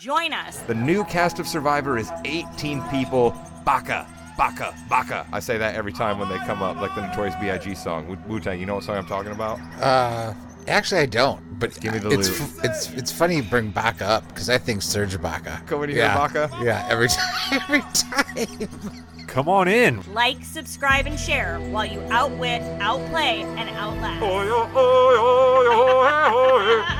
[0.00, 0.56] Join us.
[0.60, 3.34] The new cast of Survivor is 18 people.
[3.66, 5.26] Baka, baka, baka.
[5.30, 7.74] I say that every time when they come up, like the Notorious B.I.G.
[7.74, 8.16] song.
[8.26, 9.60] Wu Tang, you know what song I'm talking about?
[9.78, 10.32] Uh,
[10.66, 11.58] actually, I don't.
[11.58, 12.40] But Give me the it's loot.
[12.40, 15.62] f- it's it's funny you bring Baka up because I think Serge Baka.
[15.66, 16.16] Go when you hear yeah.
[16.16, 16.48] Baka?
[16.62, 17.36] Yeah, every time.
[17.52, 19.04] Every time.
[19.26, 20.02] Come on in.
[20.14, 24.20] Like, subscribe, and share while you outwit, outplay, and outlast.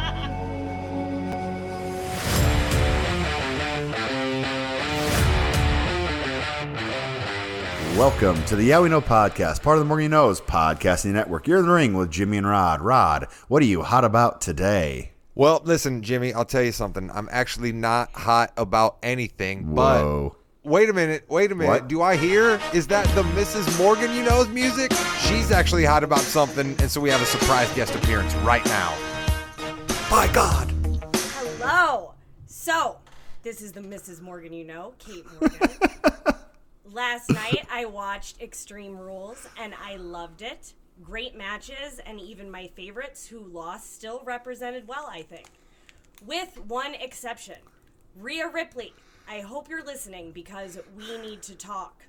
[8.01, 11.47] Welcome to the Yeah We Know podcast, part of the Morgan You Knows podcasting network.
[11.47, 12.81] You're in the ring with Jimmy and Rod.
[12.81, 15.13] Rod, what are you hot about today?
[15.35, 17.11] Well, listen, Jimmy, I'll tell you something.
[17.11, 20.35] I'm actually not hot about anything, Whoa.
[20.63, 21.69] but wait a minute, wait a minute.
[21.69, 21.89] What?
[21.89, 22.59] Do I hear?
[22.73, 23.79] Is that the Mrs.
[23.79, 24.95] Morgan you know's music?
[25.19, 28.97] She's actually hot about something, and so we have a surprise guest appearance right now.
[30.09, 30.73] By God.
[31.15, 32.15] Hello.
[32.47, 32.97] So,
[33.43, 34.23] this is the Mrs.
[34.23, 35.69] Morgan you know, Kate Morgan.
[36.93, 40.75] Last night I watched Extreme Rules and I loved it.
[41.05, 45.47] Great matches, and even my favorites who lost still represented well, I think.
[46.27, 47.59] With one exception
[48.17, 48.93] Rhea Ripley.
[49.29, 52.03] I hope you're listening because we need to talk.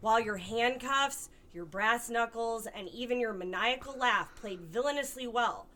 [0.00, 5.66] While your handcuffs, your brass knuckles, and even your maniacal laugh played villainously well,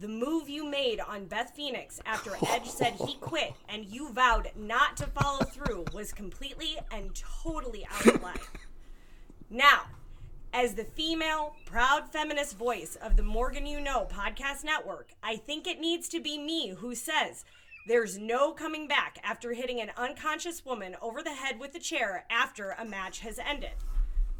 [0.00, 4.50] the move you made on Beth Phoenix after Edge said he quit and you vowed
[4.56, 8.36] not to follow through was completely and totally out of line.
[9.52, 9.86] Now,
[10.52, 15.66] as the female, proud feminist voice of the Morgan You Know podcast network, I think
[15.66, 17.44] it needs to be me who says
[17.88, 22.26] there's no coming back after hitting an unconscious woman over the head with a chair
[22.30, 23.74] after a match has ended.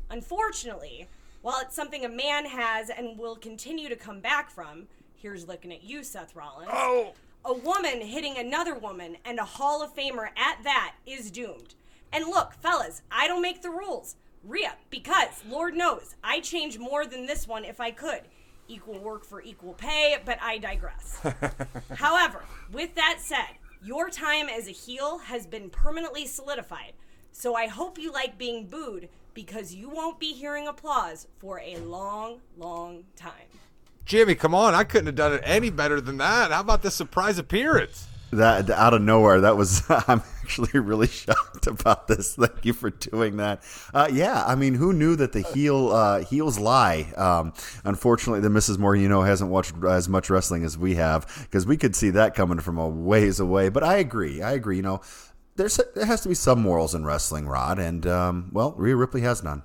[0.09, 1.09] Unfortunately,
[1.43, 4.87] while it's something a man has and will continue to come back from,
[5.21, 6.71] here's looking at you, Seth Rollins.
[6.73, 7.13] Oh.
[7.45, 11.75] A woman hitting another woman and a Hall of Famer at that is doomed.
[12.13, 14.17] And look, fellas, I don't make the rules.
[14.45, 18.23] Rhea, because Lord knows I change more than this one if I could.
[18.69, 21.21] Equal work for equal pay, but I digress.
[21.95, 26.93] However, with that said, your time as a heel has been permanently solidified.
[27.33, 31.77] So I hope you like being booed because you won't be hearing applause for a
[31.79, 33.33] long, long time.
[34.11, 34.75] Jimmy, come on.
[34.75, 36.51] I couldn't have done it any better than that.
[36.51, 38.09] How about this surprise appearance?
[38.33, 39.85] That out of nowhere, that was.
[39.89, 42.35] I'm actually really shocked about this.
[42.35, 43.63] Thank you for doing that.
[43.95, 47.13] Uh, yeah, I mean, who knew that the heel uh, heels lie?
[47.17, 47.53] Um,
[47.85, 48.81] unfortunately, the Mrs.
[48.81, 52.59] Know, hasn't watched as much wrestling as we have because we could see that coming
[52.59, 53.69] from a ways away.
[53.69, 54.43] But I agree.
[54.43, 54.75] I agree.
[54.75, 55.03] You know,
[55.55, 59.21] there's there has to be some morals in wrestling, Rod, and um, well, Rhea Ripley
[59.21, 59.63] has none.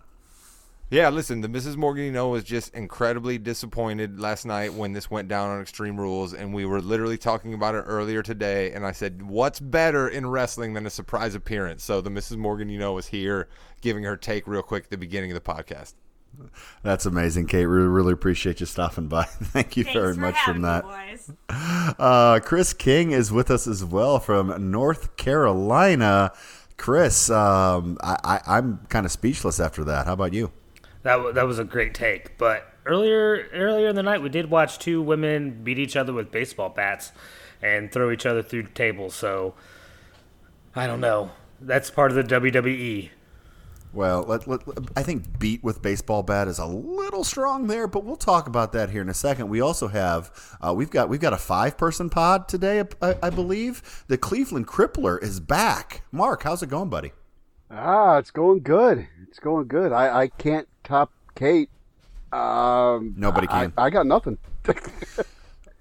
[0.91, 1.77] Yeah, listen, the Mrs.
[1.77, 5.99] Morgan, you know, was just incredibly disappointed last night when this went down on Extreme
[5.99, 8.71] Rules, and we were literally talking about it earlier today.
[8.71, 12.37] And I said, "What's better in wrestling than a surprise appearance?" So the Mrs.
[12.37, 13.47] Morgan, you know, was here
[13.81, 15.93] giving her take real quick at the beginning of the podcast.
[16.83, 17.65] That's amazing, Kate.
[17.65, 19.23] We really appreciate you stopping by.
[19.25, 20.85] Thank you Thanks very for much from that.
[21.97, 26.31] Uh, Chris King is with us as well from North Carolina.
[26.77, 30.05] Chris, um, I, I, I'm kind of speechless after that.
[30.05, 30.51] How about you?
[31.05, 32.35] That wa- that was a great take.
[32.39, 36.31] But earlier earlier in the night, we did watch two women beat each other with
[36.31, 37.11] baseball bats
[37.61, 39.13] and throw each other through tables.
[39.13, 39.53] So
[40.75, 41.29] I don't know.
[41.61, 42.23] That's part of the.
[42.23, 43.11] WWE.
[43.93, 44.61] Well, let, let,
[44.97, 48.73] I think beat with baseball bat is a little strong there, but we'll talk about
[48.73, 49.47] that here in a second.
[49.47, 53.29] We also have uh, we've got we've got a five person pod today, I, I
[53.29, 54.03] believe.
[54.07, 56.01] The Cleveland Crippler is back.
[56.11, 57.11] Marc, how's it going, buddy?
[57.69, 59.07] Ah, it's going good.
[59.35, 59.91] It's going good.
[59.91, 61.69] I, I can't top Kate.
[62.31, 63.73] Um, Nobody I- can.
[63.77, 64.37] I, got nothing.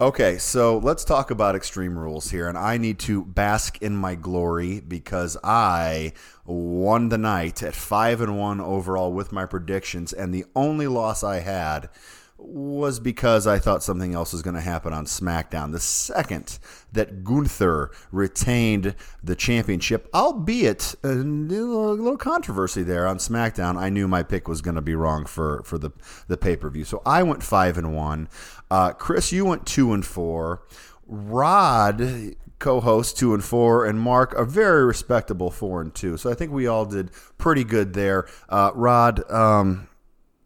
[0.01, 4.17] Okay, so let's talk about Extreme Rules here, and I need to bask in my
[4.17, 10.35] glory because I won the night at five and one overall with my predictions, and
[10.35, 11.91] the only loss I had
[12.37, 15.73] was because I thought something else was going to happen on SmackDown.
[15.73, 16.59] The second
[16.93, 24.23] that Gunther retained the championship, albeit a little, controversy there on SmackDown, I knew my
[24.23, 25.91] pick was going to be wrong for for the
[26.29, 26.85] the pay per view.
[26.85, 28.29] So I went five and one.
[28.71, 30.63] Uh, Chris, you went two and four.
[31.07, 36.17] Rod co-host two and four, and Marc a very respectable four and two.
[36.17, 38.27] So I think we all did pretty good there.
[38.49, 39.89] Uh, Rod, um,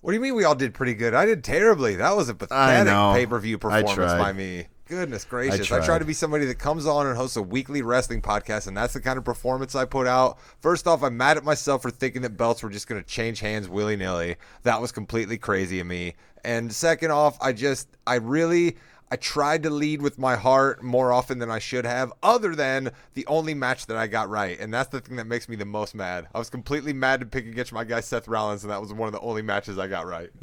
[0.00, 1.14] What do you mean we all did pretty good?
[1.14, 1.96] I did terribly.
[1.96, 4.66] That was a pathetic pay per view performance by me.
[4.86, 5.60] Goodness gracious.
[5.60, 5.84] I, tried.
[5.84, 8.94] try to be somebody that comes on and hosts a weekly wrestling podcast, and that's
[8.94, 10.38] the kind of performance I put out.
[10.60, 13.40] First off, I'm mad at myself for thinking that belts were just going to change
[13.40, 14.36] hands willy nilly.
[14.62, 16.14] That was completely crazy of me.
[16.42, 18.76] And second off, I just, I really.
[19.10, 22.92] I tried to lead with my heart more often than I should have, other than
[23.14, 24.58] the only match that I got right.
[24.58, 26.28] And that's the thing that makes me the most mad.
[26.34, 29.06] I was completely mad to pick against my guy Seth Rollins, and that was one
[29.06, 30.30] of the only matches I got right.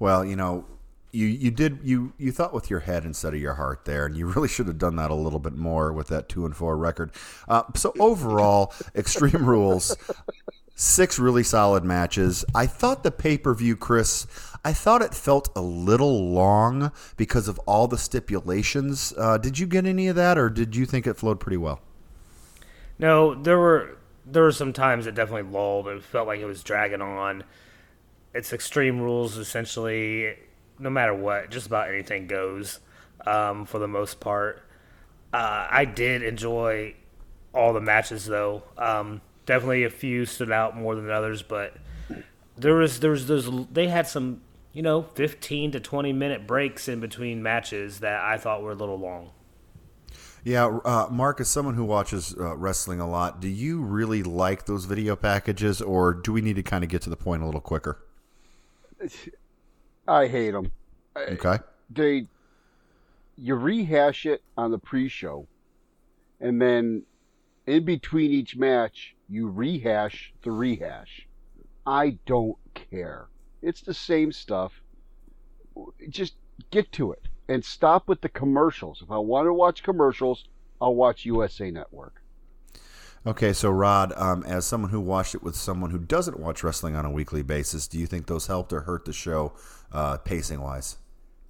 [0.00, 0.64] Well, you know,
[1.12, 4.16] you you did you you thought with your head instead of your heart there, and
[4.16, 6.76] you really should have done that a little bit more with that two and four
[6.76, 7.10] record.
[7.48, 9.96] Uh, so overall, Extreme Rules,
[10.80, 12.42] six really solid matches.
[12.54, 14.26] I thought the pay per view, Chris.
[14.64, 19.12] I thought it felt a little long because of all the stipulations.
[19.16, 21.80] Uh, did you get any of that, or did you think it flowed pretty well?
[22.98, 25.86] No, there were there were some times it definitely lulled.
[25.86, 27.44] It felt like it was dragging on.
[28.32, 30.34] It's extreme rules essentially.
[30.78, 32.80] No matter what, just about anything goes
[33.26, 34.62] um, for the most part.
[35.30, 36.94] Uh, I did enjoy
[37.52, 38.62] all the matches though.
[38.78, 41.74] Um, definitely a few stood out more than others, but
[42.56, 44.42] there was there was those they had some
[44.72, 48.76] you know 15 to 20 minute breaks in between matches that I thought were a
[48.76, 49.32] little long.
[50.44, 54.66] Yeah, uh, Marc, as someone who watches uh, wrestling a lot, do you really like
[54.66, 57.44] those video packages, or do we need to kind of get to the point a
[57.44, 57.98] little quicker?
[60.08, 60.70] I hate them.
[61.16, 61.58] Okay.
[61.90, 62.28] They,
[63.36, 65.48] you rehash it on the pre-show,
[66.40, 67.02] and then
[67.66, 71.26] in between each match, you rehash the rehash.
[71.86, 73.28] I don't care.
[73.62, 74.72] It's the same stuff.
[76.08, 76.34] Just
[76.70, 79.02] get to it and stop with the commercials.
[79.02, 80.44] If I want to watch commercials,
[80.80, 82.22] I'll watch USA Network.
[83.26, 86.96] Okay, so Rod, um, as someone who watched it with someone who doesn't watch wrestling
[86.96, 89.52] on a weekly basis, do you think those helped or hurt the show
[89.92, 90.96] uh, pacing wise?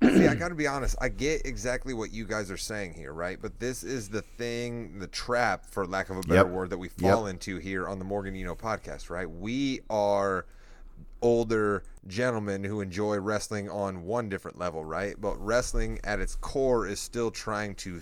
[0.03, 0.97] See, I got to be honest.
[1.01, 3.39] I get exactly what you guys are saying here, right?
[3.41, 6.47] But this is the thing, the trap, for lack of a better Yep.
[6.47, 7.35] word, that we fall Yep.
[7.35, 9.31] into here on the Morgan You podcast, right?
[9.31, 10.47] We are
[11.23, 15.15] older gentlemen who enjoy wrestling on one different level, right?
[15.21, 18.01] But wrestling at its core is still trying to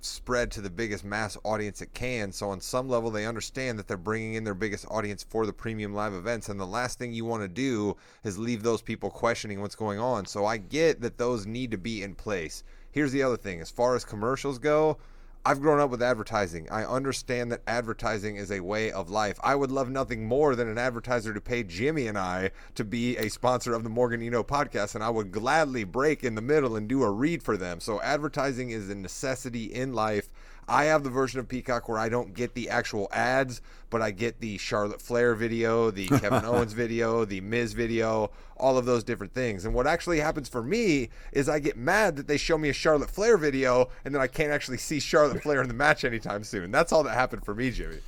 [0.00, 2.32] spread to the biggest mass audience it can.
[2.32, 5.52] So on some level, they understand that they're bringing in their biggest audience for the
[5.52, 9.10] premium live events, and the last thing you want to do is leave those people
[9.10, 10.26] questioning what's going on.
[10.26, 12.64] So I get that those need to be in place.
[12.90, 14.98] Here's the other thing: as far as commercials go.
[15.44, 16.68] I've grown up with advertising.
[16.70, 19.38] I understand that advertising is a way of life.
[19.42, 23.16] I would love nothing more than an advertiser to pay Jimmy and I to be
[23.16, 26.42] a sponsor of the Morgan You Know podcast, and I would gladly break in the
[26.42, 27.80] middle and do a read for them.
[27.80, 30.28] So, advertising is a necessity in life.
[30.68, 34.10] I have the version of Peacock where I don't get the actual ads, but I
[34.10, 39.02] get the Charlotte Flair video, the Kevin Owens video, the Miz video, all of those
[39.02, 39.64] different things.
[39.64, 42.74] And what actually happens for me is I get mad that they show me a
[42.74, 46.44] Charlotte Flair video and then I can't actually see Charlotte Flair in the match anytime
[46.44, 46.70] soon.
[46.70, 47.98] That's all that happened for me, Jimmy.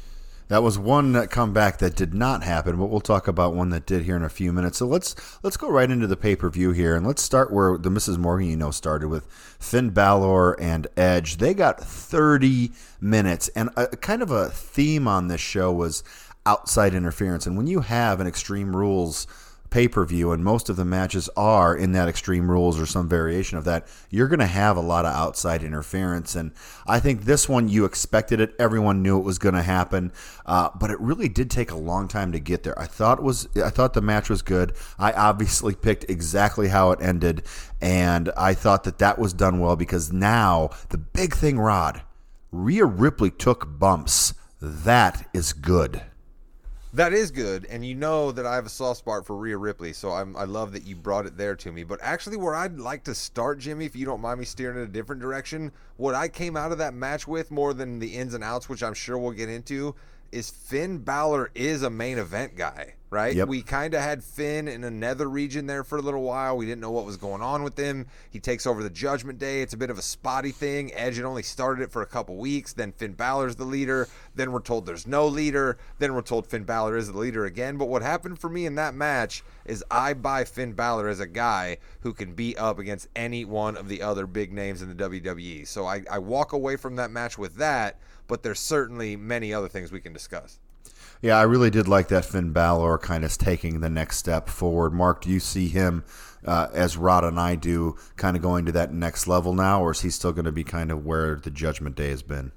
[0.50, 3.86] That was one uh, comeback that did not happen, but we'll talk about one that
[3.86, 4.78] did here in a few minutes.
[4.78, 5.14] So let's
[5.44, 8.18] let's go right into the pay per view here, and let's start where the Mrs.
[8.18, 9.28] Morgan you know started with
[9.60, 11.36] Finn Balor and Edge.
[11.36, 16.02] They got 30 minutes, and a, kind of a theme on this show was
[16.44, 17.46] outside interference.
[17.46, 19.28] And when you have an Extreme Rules
[19.70, 23.08] pay per view, and most of the matches are in that Extreme Rules or some
[23.08, 26.34] variation of that, you're going to have a lot of outside interference.
[26.34, 26.52] And
[26.86, 28.54] I think this one, you expected it.
[28.58, 30.12] Everyone knew it was going to happen,
[30.46, 32.78] uh, but it really did take a long time to get there.
[32.78, 34.72] I thought was, I thought the match was good.
[34.98, 37.46] I obviously picked exactly how it ended,
[37.80, 42.02] and I thought that that was done well because now the big thing, Rod,
[42.52, 44.34] Rhea Ripley took bumps.
[44.60, 46.02] That is good.
[46.92, 49.92] That is good, and you know that I have a soft spot for Rhea Ripley,
[49.92, 51.84] so I'm, I love that you brought it there to me.
[51.84, 54.82] But actually, where I'd like to start, Jimmy, if you don't mind me steering in
[54.82, 58.34] a different direction, what I came out of that match with more than the ins
[58.34, 59.94] and outs, which I'm sure we'll get into,
[60.32, 63.34] is Finn Balor is a main event guy, right?
[63.34, 63.48] Yep.
[63.48, 66.56] We kind of had Finn in another region there for a little while.
[66.56, 68.06] We didn't know what was going on with him.
[68.30, 69.62] He takes over the Judgment Day.
[69.62, 70.92] It's a bit of a spotty thing.
[70.94, 72.72] Edge had only started it for a couple weeks.
[72.72, 74.08] Then Finn Balor's the leader.
[74.34, 75.78] Then we're told there's no leader.
[75.98, 77.76] Then we're told Finn Balor is the leader again.
[77.76, 81.26] But what happened for me in that match is I buy Finn Balor as a
[81.26, 84.94] guy who can beat up against any one of the other big names in the
[84.94, 85.66] WWE.
[85.66, 87.98] So I, I walk away from that match with that,
[88.30, 90.58] but there's certainly many other things we can discuss.
[91.20, 94.94] Yeah, I really did like that Finn Balor kind of taking the next step forward.
[94.94, 96.04] Marc, do you see him
[96.46, 99.90] uh, as Rod and I do, kind of going to that next level now, or
[99.90, 102.52] is he still going to be kind of where the Judgment Day has been?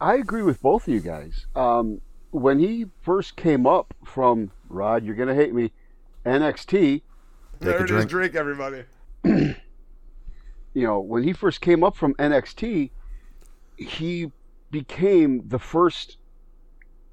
[0.00, 1.46] I agree with both of you guys.
[1.54, 5.70] Um, when he first came up from Rod, you're gonna hate me,
[6.26, 7.00] NXT.
[7.60, 8.10] Take a drink.
[8.10, 8.82] drink, everybody.
[10.74, 12.90] You know, when he first came up from NXT,
[13.76, 14.32] he
[14.74, 16.16] became the first,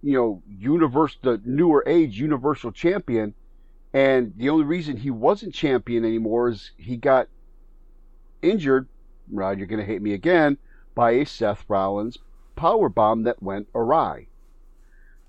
[0.01, 3.35] you know, universe, the newer age universal champion.
[3.93, 7.27] And the only reason he wasn't champion anymore is he got
[8.41, 8.87] injured
[9.31, 10.57] Rod, you're going to hate me again,
[10.95, 12.17] by a Seth Rollins
[12.55, 14.25] power bomb that went awry.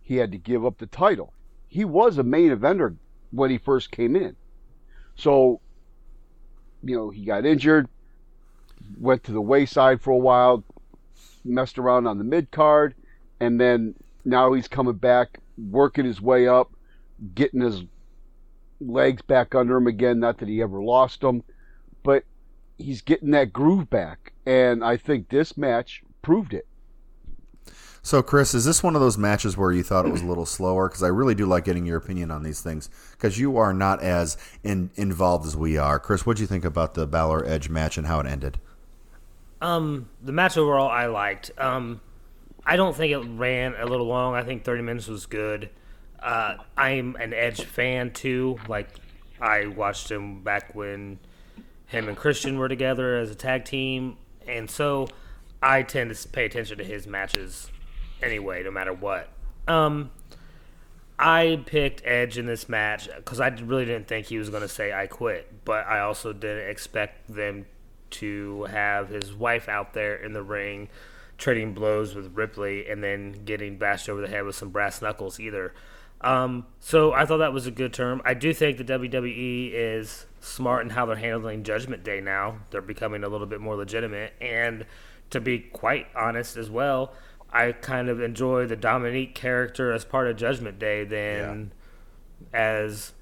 [0.01, 1.35] He had to give up the title.
[1.69, 2.97] He was a main eventer
[3.31, 4.37] when he first came in.
[5.17, 5.61] So,
[6.83, 7.89] you know, he got injured,
[8.99, 10.65] went to the wayside for a while,
[11.45, 12.95] messed around on the mid card,
[13.41, 16.73] and then now he's coming back, working his way up,
[17.35, 17.83] getting his
[18.81, 20.21] legs back under him again.
[20.21, 21.43] Not that he ever lost them,
[22.03, 22.25] but
[22.79, 24.33] he's getting that groove back.
[24.47, 26.67] And I think this match proved it.
[28.05, 30.45] So, Chris, is this one of those matches where you thought it was a little
[30.45, 30.89] slower?
[30.89, 34.03] Because I really do like getting your opinion on these things because you are not
[34.03, 36.01] as in, involved as we are.
[36.01, 38.59] Chris, what do you think about the Balor Edge match and how it ended?
[39.63, 41.53] Um, the match overall I liked.
[41.57, 42.01] Um,
[42.67, 44.35] I don't think it ran a little long.
[44.35, 45.71] I think 30 minutes was good.
[46.21, 48.59] Uh, I'm an Edge fan too.
[48.69, 48.89] Like,
[49.41, 51.21] I watched him back when
[51.87, 54.17] him and Christian were together as a tag team,
[54.49, 55.09] and so
[55.63, 57.71] I tend to pay attention to his matches
[58.21, 59.29] anyway, no matter what.
[59.69, 60.11] Um,
[61.19, 64.69] I picked Edge in this match because I really didn't think he was going to
[64.69, 67.67] say I quit, but I also didn't expect them
[68.13, 70.89] to have his wife out there in the ring
[71.43, 75.41] trading blows with Ripley and then getting bashed over the head with some brass knuckles
[75.41, 75.75] either.
[76.21, 78.23] Um, so I thought that was a good term.
[78.25, 82.59] I do think the WWE is smart in how they're handling Judgment Day now.
[82.71, 84.35] They're becoming a little bit more legitimate.
[84.41, 84.87] And
[85.31, 87.13] to be quite honest as well,
[87.53, 91.73] I kind of enjoy the Dominik character as part of Judgment Day than
[92.53, 93.13] as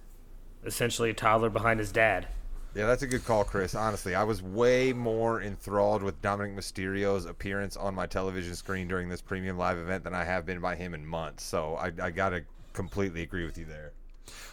[0.65, 2.29] essentially a toddler behind his dad.
[2.75, 3.75] Yeah, that's a good call, Chris.
[3.75, 9.09] Honestly, I was way more enthralled with Dominik Mysterio's appearance on my television screen during
[9.09, 11.43] this premium live event than I have been by him in months.
[11.43, 13.93] So I, I gotta completely agree with you there.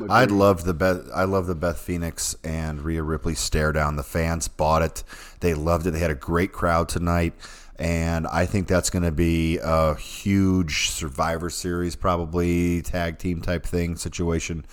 [0.09, 1.07] I loved the Beth.
[1.13, 3.95] I love the Beth Phoenix and Rhea Ripley stare down.
[3.95, 5.03] The fans bought it.
[5.39, 5.91] They loved it.
[5.91, 7.33] They had a great crowd tonight,
[7.77, 13.65] and I think that's going to be a huge Survivor Series, probably tag team type
[13.65, 14.65] thing situation.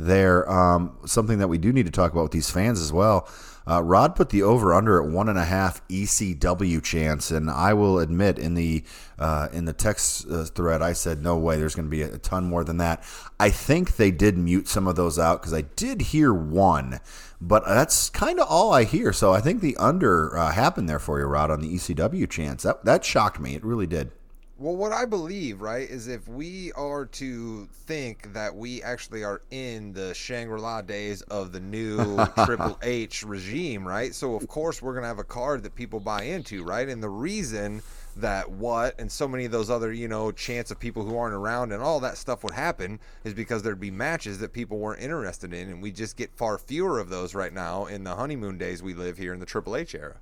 [0.00, 3.28] There, um, something that we do need to talk about with these fans as well.
[3.70, 7.74] Uh, Rod put the over under at one and a half ECW chance, and I
[7.74, 8.82] will admit in the
[9.18, 11.58] uh, in the text uh, thread I said no way.
[11.58, 13.04] There's going to be a, ton more than that.
[13.38, 17.00] I think they did mute some of those out because I did hear one,
[17.40, 19.12] but that's kind of all I hear.
[19.12, 22.62] So I think the under uh, happened there for you, Rod, on the ECW chance.
[22.62, 23.54] That that shocked me.
[23.54, 24.12] It really did.
[24.60, 29.40] Well, what I believe, right, is if we are to think that we actually are
[29.50, 34.14] in the Shangri La days of the new Triple H regime, right?
[34.14, 36.86] So, of course, we're going to have a card that people buy into, right?
[36.86, 37.80] And the reason
[38.16, 41.32] that what and so many of those other, you know, chance of people who aren't
[41.34, 45.00] around and all that stuff would happen is because there'd be matches that people weren't
[45.00, 45.70] interested in.
[45.70, 48.92] And we just get far fewer of those right now in the honeymoon days we
[48.92, 50.16] live here in the Triple H era.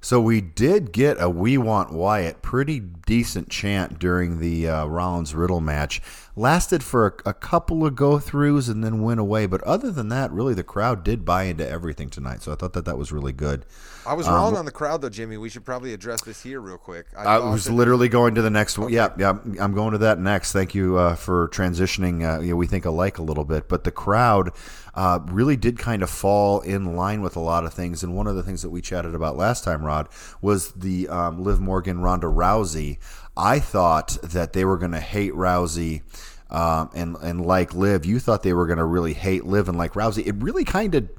[0.00, 5.34] So we did get a "We Want Wyatt" pretty decent chant during the uh, Rollins
[5.34, 6.00] Riddle match.
[6.38, 9.46] Lasted for a, a couple of go throughs and then went away.
[9.46, 12.42] But other than that, really the crowd did buy into everything tonight.
[12.42, 13.64] So I thought that that was really good.
[14.06, 15.36] I was wrong on the crowd though, Jimmy.
[15.36, 17.06] We should probably address this here real quick.
[17.16, 18.92] I, thought was literally going to the next one.
[18.92, 20.52] Yeah, yeah, I'm going to that next.
[20.52, 22.22] Thank you uh, for transitioning.
[22.22, 24.52] Uh, you know, we think alike a little bit, but the crowd
[24.94, 28.02] uh, really did kind of fall in line with a lot of things.
[28.02, 30.08] And one of the things that we chatted about last time, Rod,
[30.40, 32.98] was the um, Liv Morgan Ronda Rousey.
[33.36, 36.02] I thought that they were going to hate Rousey.
[36.48, 39.76] Um, and and like Liv, you thought they were going to really hate Liv and
[39.76, 40.26] like Rousey.
[40.26, 41.10] It really kind of,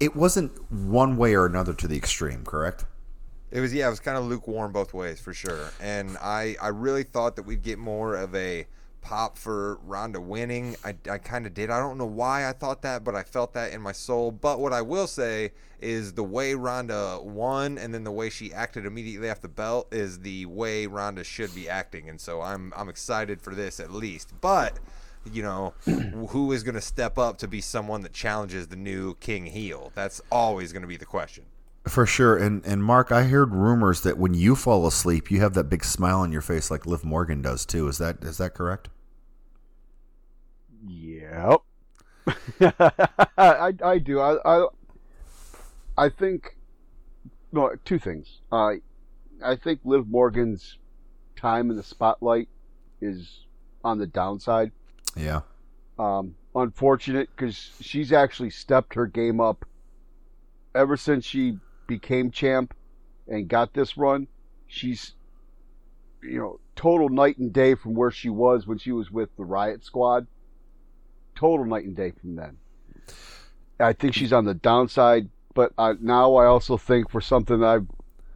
[0.00, 2.86] it wasn't one way or another to the extreme, correct?
[3.50, 5.70] It was yeah, it was kind of lukewarm both ways for sure.
[5.80, 8.66] And I I really thought that we'd get more of a
[9.02, 10.76] pop for Ronda winning.
[10.84, 11.68] I, I kind of did.
[11.68, 14.30] I don't know why I thought that, but I felt that in my soul.
[14.30, 18.54] But what I will say is the way Ronda won and then the way she
[18.54, 22.08] acted immediately after the belt is the way Ronda should be acting.
[22.08, 24.32] And so I'm I'm excited for this at least.
[24.40, 24.78] But
[25.30, 29.14] you know, who is going to step up to be someone that challenges the new
[29.16, 29.92] King heel?
[29.94, 31.44] That's always going to be the question.
[31.86, 32.36] For sure.
[32.36, 35.84] And and Marc, I heard rumors that when you fall asleep, you have that big
[35.84, 37.88] smile on your face like Liv Morgan does too.
[37.88, 38.88] Is that is that correct?
[40.86, 41.60] Yep.
[43.36, 44.20] I I do.
[44.20, 44.66] I I
[45.98, 46.56] I think
[47.50, 48.40] no two things.
[48.52, 48.74] Uh,
[49.44, 50.78] I think Liv Morgan's
[51.36, 52.48] time in the spotlight
[53.00, 53.46] is
[53.82, 54.70] on the downside.
[55.16, 55.40] Yeah.
[55.98, 59.64] Um, unfortunate because she's actually stepped her game up
[60.74, 61.58] ever since she
[61.98, 62.74] became champ
[63.26, 64.26] and got this run.
[64.66, 65.14] She's
[66.22, 69.44] you know total night and day from where she was when she was with the
[69.44, 70.26] Riot Squad.
[71.34, 72.58] Total night and day from then.
[73.80, 77.86] I think she's on the downside but uh, now I also think for something I've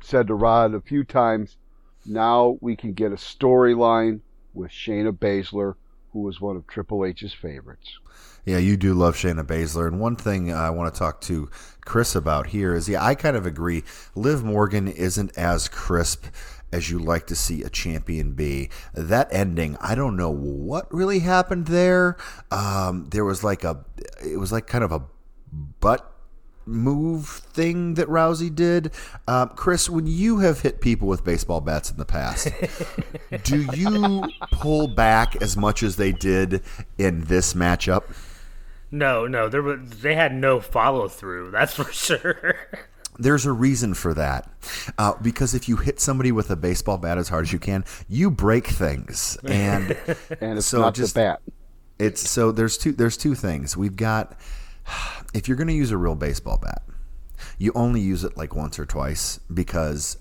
[0.03, 1.57] said to Rod a few times,
[2.05, 4.21] now we can get a storyline
[4.55, 5.75] with Shayna Baszler,
[6.17, 7.99] who was one of Triple H's favorites.
[8.47, 9.87] Yeah, you do love Shayna Baszler.
[9.87, 11.51] And one thing I want to talk to
[11.85, 13.85] Chris about here is, yeah, I kind of agree.
[14.15, 16.25] Liv Morgan isn't as crisp
[16.73, 18.71] as you like to see a champion be.
[18.95, 22.17] That ending, I don't know what really happened there.
[22.51, 23.85] Um, there was like a,
[24.25, 25.03] it was like kind of a
[25.81, 26.11] butt
[26.67, 28.93] move thing that Rousey did.
[29.29, 32.49] Um, Chris, when you have hit people with baseball bats in the past,
[33.45, 36.63] do you pull back as much as they did
[36.99, 38.05] in this matchup?
[38.91, 41.51] No, no, there was they had no follow through.
[41.51, 42.57] That's for sure.
[43.19, 44.47] There's a reason for that.
[44.99, 47.83] Uh, because if you hit somebody with a baseball bat as hard as you can,
[48.11, 49.39] you break things.
[49.43, 49.93] And
[50.41, 51.41] And it's So not just- the bat.
[51.99, 53.77] it's so there's two there's two things.
[53.77, 54.39] We've got
[55.35, 56.83] if you're going to use a real baseball bat,
[57.59, 60.19] you only use it like once or twice because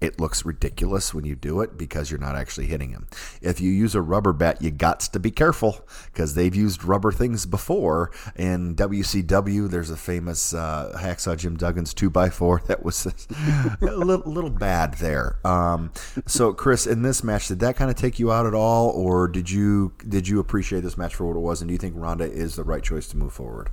[0.00, 3.06] it looks ridiculous when you do it because you're not actually hitting him.
[3.42, 7.12] If you use a rubber bat, you got to be careful because they've used rubber
[7.12, 8.10] things before.
[8.34, 13.06] In WCW, there's a famous uh, hacksaw Jim Duggan's two x four that was
[13.82, 15.38] a little, little bad there.
[15.44, 15.92] Um,
[16.26, 19.28] so, Chris, in this match, did that kind of take you out at all, or
[19.28, 21.94] did you did you appreciate this match for what it was, and do you think
[21.96, 23.70] Ronda is the right choice to move forward?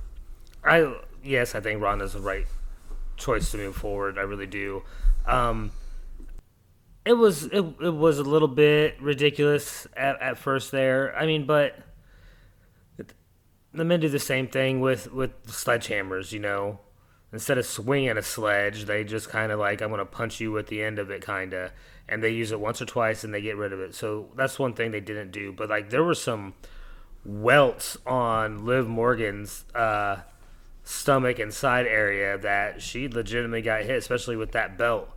[0.68, 2.46] I yes, I think Ronda's the right
[3.16, 4.18] choice to move forward.
[4.18, 4.82] I really do.
[5.26, 5.72] Um,
[7.04, 11.16] it was it, it was a little bit ridiculous at, at first there.
[11.16, 11.78] I mean, but
[13.72, 16.32] the men do the same thing with with sledgehammers.
[16.32, 16.80] You know,
[17.32, 20.66] instead of swinging a sledge, they just kind of like I'm gonna punch you with
[20.66, 21.72] the end of it, kind of,
[22.08, 23.94] and they use it once or twice and they get rid of it.
[23.94, 25.52] So that's one thing they didn't do.
[25.52, 26.54] But like there were some
[27.24, 30.18] welts on Liv Morgan's uh,
[30.88, 35.08] stomach and side area that she legitimately got hit, especially with that belt.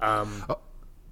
[0.00, 0.44] Um,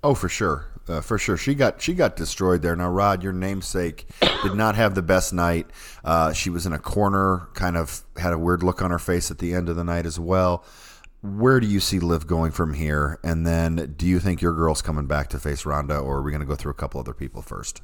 [0.03, 1.37] Oh, for sure, uh, for sure.
[1.37, 2.77] She got she got destroyed there.
[2.77, 5.67] Now, Rod, your namesake did not have the best night.
[6.05, 9.31] Uh, she was in a corner, kind of had a weird look on her face
[9.33, 10.65] at the end of the night as well.
[11.21, 13.19] Where do you see Liv going from here?
[13.25, 16.31] And then, do you think your girl's coming back to face Ronda, or are we
[16.31, 17.83] going to go through a couple other people first?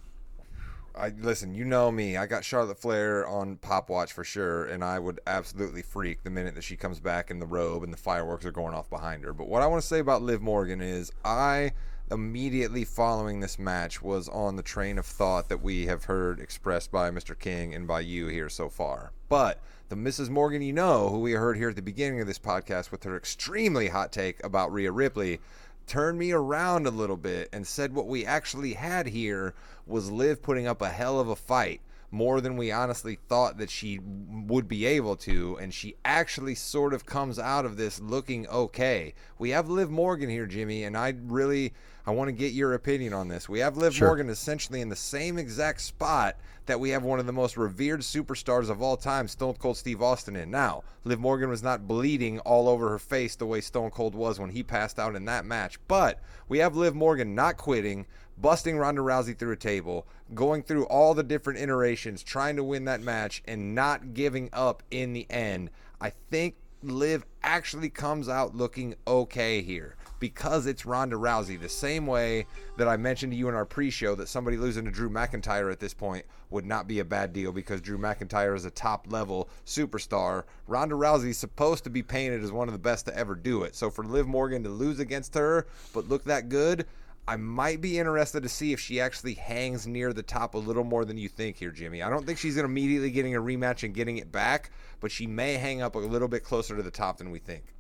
[0.96, 1.54] I listen.
[1.54, 2.16] You know me.
[2.16, 6.30] I got Charlotte Flair on Pop Watch for sure, and I would absolutely freak the
[6.30, 9.24] minute that she comes back in the robe and the fireworks are going off behind
[9.24, 9.33] her.
[9.33, 11.72] But what I want to say about Liv Morgan is I
[12.11, 16.92] immediately following this match was on the train of thought that we have heard expressed
[16.92, 17.37] by Mr.
[17.37, 19.11] King and by you here so far.
[19.28, 20.28] But the Mrs.
[20.28, 23.16] Morgan you know, who we heard here at the beginning of this podcast with her
[23.16, 25.40] extremely hot take about Rhea Ripley,
[25.86, 29.54] turned me around a little bit and said what we actually had here
[29.86, 31.80] was Liv putting up a hell of a fight
[32.14, 36.94] more than we honestly thought that she would be able to and she actually sort
[36.94, 39.14] of comes out of this looking okay.
[39.38, 41.74] We have Liv Morgan here Jimmy and I really
[42.07, 43.48] I want to get your opinion on this.
[43.48, 44.09] We have Liv Sure.
[44.09, 48.00] Morgan essentially in the same exact spot that we have one of the most revered
[48.00, 50.50] superstars of all time, Stone Cold Steve Austin, in.
[50.50, 54.38] Now, Liv Morgan was not bleeding all over her face the way Stone Cold was
[54.38, 58.07] when he passed out in that match, but we have Liv Morgan not quitting,
[58.38, 62.84] busting Ronda Rousey through a table, going through all the different iterations, trying to win
[62.86, 65.70] that match, and not giving up in the end.
[66.00, 71.60] I think Liv actually comes out looking okay here because it's Ronda Rousey.
[71.60, 74.90] The same way that I mentioned to you in our pre-show that somebody losing to
[74.90, 78.64] Drew McIntyre at this point would not be a bad deal because Drew McIntyre is
[78.64, 80.44] a top level superstar.
[80.66, 83.62] Ronda Rousey is supposed to be painted as one of the best to ever do
[83.64, 83.74] it.
[83.74, 86.86] So for Liv Morgan to lose against her but look that good,
[87.26, 90.84] I might be interested to see if she actually hangs near the top a little
[90.84, 92.02] more than you think here, Jimmy.
[92.02, 95.54] I don't think she's immediately getting a rematch and getting it back, but she may
[95.54, 97.74] hang up a little bit closer to the top than we think.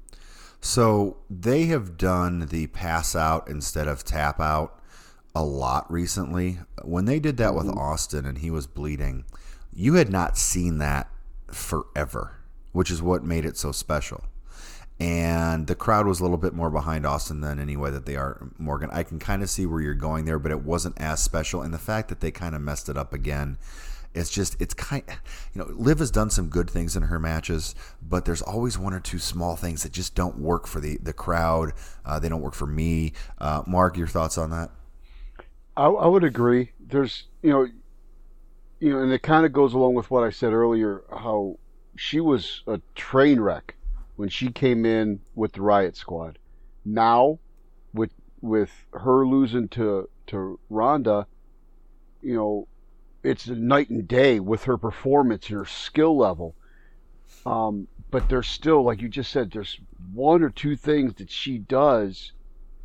[0.60, 4.80] So they have done the pass out instead of tap out
[5.34, 6.60] a lot recently.
[6.82, 7.78] When they did that with mm-hmm.
[7.78, 9.26] Austin and he was bleeding,
[9.74, 11.10] you had not seen that
[11.48, 12.38] forever,
[12.72, 14.24] which is what made it so special.
[15.00, 18.48] And the crowd was a little bit more behind Austin than anyway that they are
[18.58, 18.90] Morgan.
[18.92, 21.62] I can kind of see where you're going there, but it wasn't as special.
[21.62, 23.58] And the fact that they kind of messed it up again
[24.14, 25.02] it's just it's kind
[25.52, 28.94] you know liv has done some good things in her matches but there's always one
[28.94, 31.72] or two small things that just don't work for the the crowd
[32.04, 34.70] uh, they don't work for me uh, mark your thoughts on that
[35.76, 36.70] I, I would agree.
[36.80, 37.66] There's, you know,
[38.80, 41.02] you know, and it kind of goes along with what I said earlier.
[41.10, 41.58] How
[41.96, 43.74] she was a train wreck
[44.16, 46.38] when she came in with the Riot Squad.
[46.84, 47.38] Now,
[47.92, 51.26] with with her losing to to Ronda,
[52.22, 52.68] you know,
[53.22, 56.54] it's night and day with her performance and her skill level.
[57.46, 59.78] Um, but there's still, like you just said, there's
[60.12, 62.32] one or two things that she does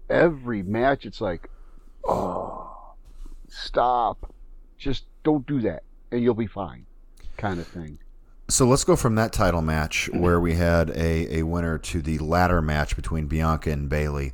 [0.10, 1.06] every match.
[1.06, 1.50] It's like,
[2.08, 2.94] oh,
[3.48, 4.34] stop,
[4.78, 6.86] just don't do that, and you'll be fine,
[7.38, 8.00] kind of thing.
[8.50, 12.18] So let's go from that title match where we had a, a winner to the
[12.18, 14.34] ladder match between Bianca and Bayley.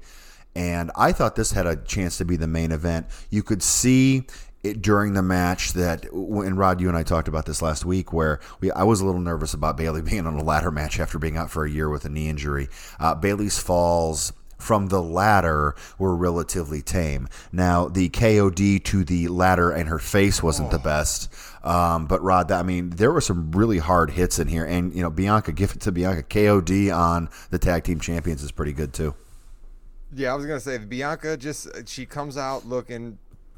[0.56, 3.08] And I thought this had a chance to be the main event.
[3.30, 4.26] You could see
[4.64, 8.14] it during the match that, and Rod, you and I talked about this last week,
[8.14, 11.20] where we I was a little nervous about Bayley being on a ladder match after
[11.20, 12.70] being out for a year with a knee injury.
[13.02, 17.28] Uh, Bayley's falls from the ladder were relatively tame.
[17.52, 21.34] Now the KOD to the ladder and her face wasn't the best.
[21.64, 25.02] Um, but Rod, I mean, there were some really hard hits in here, and you
[25.02, 26.22] know, Bianca, give it to Bianca.
[26.24, 29.16] KOD on the tag team champions is pretty good too.
[30.14, 33.18] Yeah, I was gonna say Bianca just she comes out looking.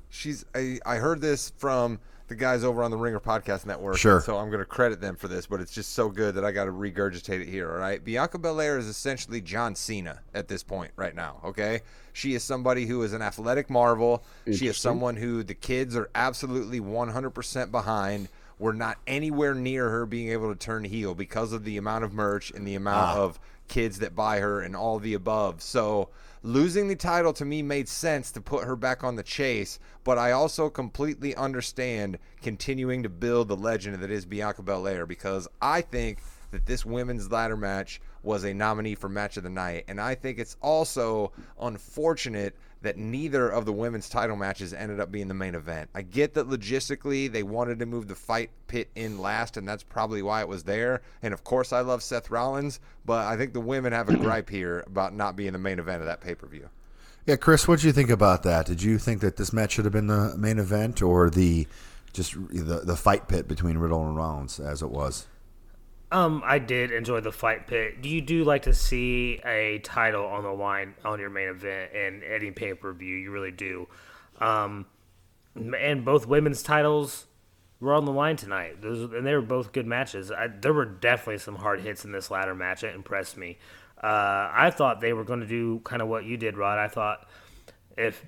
[0.09, 3.97] She's I, I heard this from the guys over on the Ringer Podcast Network.
[3.97, 4.21] Sure.
[4.21, 6.65] So I'm gonna credit them for this, but it's just so good that I got
[6.65, 7.71] to regurgitate it here.
[7.71, 11.39] All right, Bianca Belair is essentially John Cena at this point right now.
[11.43, 11.81] Okay,
[12.13, 14.23] she is somebody who is an athletic marvel.
[14.51, 18.27] She is someone who the kids are absolutely 100% behind.
[18.59, 22.13] We're not anywhere near her being able to turn heel because of the amount of
[22.13, 23.21] merch and the amount ah.
[23.21, 25.61] of kids that buy her and all the above.
[25.61, 26.09] So
[26.47, 30.17] losing the title to me made sense to put her back on the chase, but
[30.17, 35.81] I also completely understand continuing to build the legend that is Bianca Belair because I
[35.81, 36.19] think
[36.51, 40.15] that this women's ladder match was a nominee for match of the night and I
[40.15, 45.33] think it's also unfortunate that neither of the women's title matches ended up being the
[45.33, 45.89] main event.
[45.95, 49.83] I get that logistically they wanted to move the fight pit in last, and that's
[49.83, 51.01] probably why it was there.
[51.21, 54.49] And of course, I love Seth Rollins, but I think the women have a gripe
[54.49, 56.69] here about not being the main event of that pay per view.
[57.25, 58.65] Yeah, Chris, what do you think about that?
[58.67, 61.67] Did you think that this match should have been the main event or the
[62.13, 65.27] just the the fight pit between Riddle and Rollins as it was?
[66.09, 68.01] Um, I did enjoy the fight pit.
[68.01, 71.91] Do you do like to see a title on the line on your main event
[71.93, 73.15] and any pay per view?
[73.15, 73.87] You really do.
[74.39, 74.85] Um,
[75.55, 77.25] and both women's titles
[77.79, 78.81] were on the line tonight.
[78.81, 80.31] Those and they were both good matches.
[80.31, 82.83] I, there were definitely some hard hits in this ladder match.
[82.83, 83.57] It impressed me.
[84.01, 86.77] Uh, I thought they were going to do kind of what you did, Rod.
[86.77, 87.27] I thought
[87.97, 88.23] if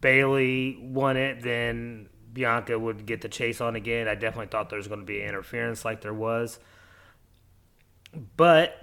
[0.00, 4.08] Bayley won it, then Bianca would get the chase on again.
[4.08, 6.58] I definitely thought there was going to be interference like there was.
[8.36, 8.76] But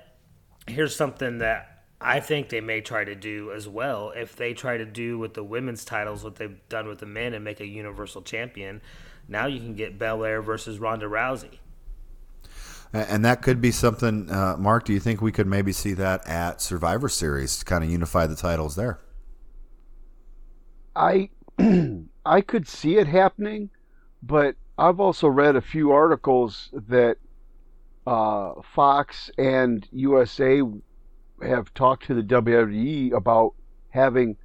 [0.68, 4.12] here's something that I think they may try to do as well.
[4.16, 7.34] If they try to do with the women's titles what they've done with the men
[7.34, 8.82] and make a universal champion,
[9.28, 11.60] now you can get Belair versus Ronda Rousey.
[12.94, 14.30] And that could be something.
[14.30, 17.84] Uh, Marc, do you think we could maybe see that at Survivor Series to kind
[17.84, 19.00] of unify the titles there?
[20.96, 21.30] I
[22.26, 23.70] I could see it happening,
[24.22, 27.18] but I've also read a few articles that
[28.06, 30.62] uh, Fox and USA
[31.42, 33.54] have talked to the WWE about
[33.90, 34.38] having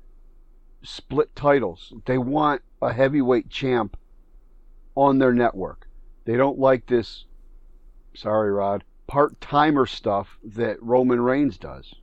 [0.83, 1.93] split titles.
[2.07, 3.97] They want a heavyweight champ
[4.95, 5.89] on their network.
[6.25, 7.25] They don't like this
[8.17, 11.95] sorry Rod, part-timer stuff that Roman Reigns does.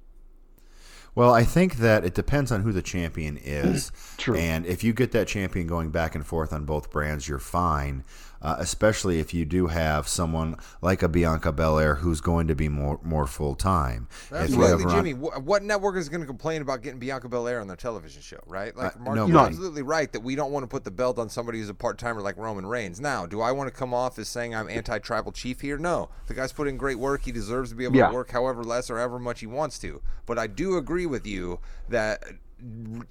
[1.16, 3.92] Well, I think that it depends on who the champion is.
[4.18, 4.36] True.
[4.36, 8.04] And if you get that champion going back and forth on both brands, you're fine.
[8.44, 12.68] Uh, especially if you do have someone like a Bianca Belair who's going to be
[12.68, 14.08] more more full time.
[14.26, 15.12] If you Absolutely, Ron- Jimmy.
[15.12, 18.40] Wh- what network is going to complain about getting Bianca Belair on their television show,
[18.46, 18.76] right?
[18.76, 21.18] Like, Uh, Marc, no, you're absolutely right that we don't want to put the belt
[21.18, 23.00] on somebody who's a part timer like Roman Reigns.
[23.00, 25.78] Now, do I want to come off as saying I'm anti tribal chief here?
[25.78, 26.10] No.
[26.28, 27.24] The guy's put in great work.
[27.24, 28.08] He deserves to be able Yeah.
[28.10, 30.02] to work however less or however much he wants to.
[30.26, 32.24] But I do agree with you that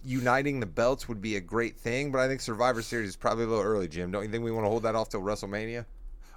[0.05, 2.11] uniting the belts would be a great thing.
[2.12, 4.11] But I think Survivor Series is probably a little early, Jim.
[4.11, 5.85] Don't you think we want to hold that off till WrestleMania?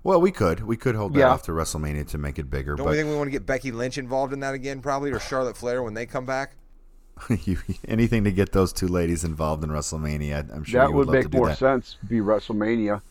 [0.04, 1.30] well, we could we could hold that Yeah.
[1.30, 2.76] off to WrestleMania to make it bigger.
[2.76, 5.12] Don't but we think we want to get Becky Lynch involved in that again, probably,
[5.12, 6.56] or Charlotte Flair when they come back?
[7.46, 11.08] you, anything to get those two ladies involved in WrestleMania, I'm sure that you would
[11.08, 11.58] would, love make to do more that.
[11.58, 11.98] sense.
[12.08, 13.02] Be WrestleMania.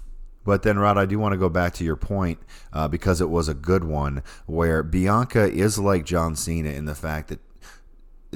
[0.44, 2.38] But then, Rod, I do want to go back to your point
[2.72, 6.94] uh, because it was a good one where Bianca is like John Cena in the
[6.94, 7.40] fact that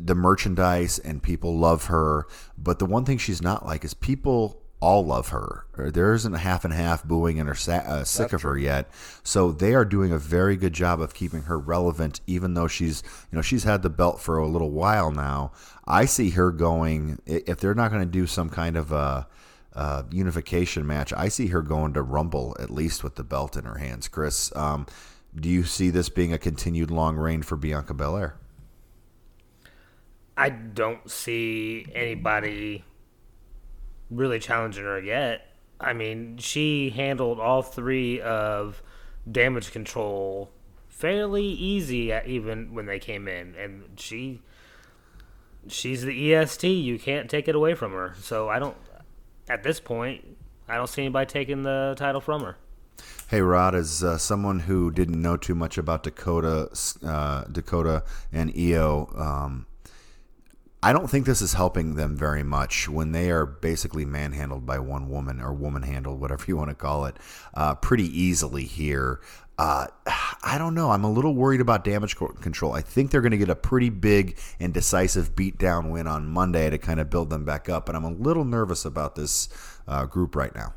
[0.06, 2.26] the merchandise and people love her.
[2.56, 5.64] But the one thing she's not like is people all love her.
[5.76, 8.88] There isn't a half and half booing and are sa- uh, sick of her yet.
[9.24, 13.02] So they are doing a very good job of keeping her relevant, even though she's
[13.30, 15.52] you know she's had the belt for a little while now.
[15.87, 19.26] I see her going if they're not going to do some kind of a
[19.74, 21.12] uh, unification match.
[21.12, 24.08] I see her going to Rumble at least with the belt in her hands.
[24.08, 24.87] Chris, um,
[25.34, 28.37] do you see this being a continued long reign for Bianca Belair?
[30.38, 32.85] I don't see anybody
[34.09, 35.44] really challenging her yet.
[35.81, 38.81] I mean, she handled all three of
[39.31, 40.51] damage control
[40.88, 44.40] fairly easy even when they came in, and she
[45.66, 46.64] she's the EST.
[46.64, 48.14] You can't take it away from her.
[48.20, 48.77] So I don't.
[49.48, 50.24] At this point,
[50.68, 52.57] I don't see anybody taking the title from her.
[53.29, 56.70] Hey Rod, as uh, someone who didn't know too much about Dakota,
[57.05, 59.66] uh, Dakota and Io, um,
[60.80, 64.78] I don't think this is helping them very much when they are basically manhandled by
[64.78, 67.16] one woman or woman handled, whatever you want to call it,
[67.54, 69.20] uh, pretty easily here.
[69.58, 69.88] Uh,
[70.44, 70.92] I don't know.
[70.92, 72.72] I'm a little worried about damage control.
[72.72, 76.70] I think they're going to get a pretty big and decisive beatdown win on Monday
[76.70, 79.48] to kind of build them back up, but I'm a little nervous about this
[79.88, 80.74] uh, group right now.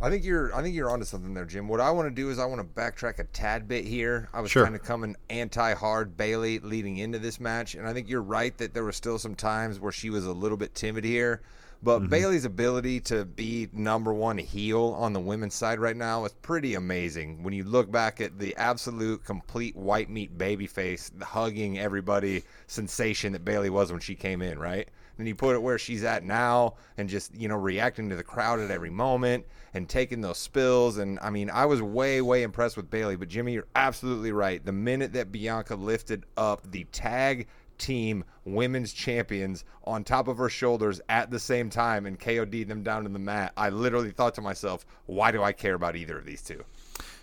[0.00, 1.68] I think you're I think you're onto something there, Jim.
[1.68, 4.28] What I want to do is I want to backtrack a tad bit here.
[4.34, 4.64] I was Sure.
[4.64, 8.74] kind of coming anti-hard Bayley leading into this match, and I think you're right that
[8.74, 11.40] there were still some times where she was a little bit timid here.
[11.82, 12.08] But mm-hmm.
[12.08, 16.74] Bayley's ability to be number one heel on the women's side right now is pretty
[16.74, 17.42] amazing.
[17.42, 23.32] When you look back at the absolute complete white meat babyface the hugging everybody sensation
[23.32, 24.88] that Bayley was when she came in, right?
[25.16, 28.22] Then you put it where she's at now and just, you know, reacting to the
[28.22, 30.98] crowd at every moment and taking those spills.
[30.98, 33.16] And I mean, I was way, way impressed with Bayley.
[33.16, 34.64] But Jimmy, you're absolutely right.
[34.64, 37.48] The minute that Bianca lifted up the tag
[37.78, 42.82] team women's champions on top of her shoulders at the same time and KOD them
[42.82, 46.18] down to the mat, I literally thought to myself, why do I care about either
[46.18, 46.64] of these two?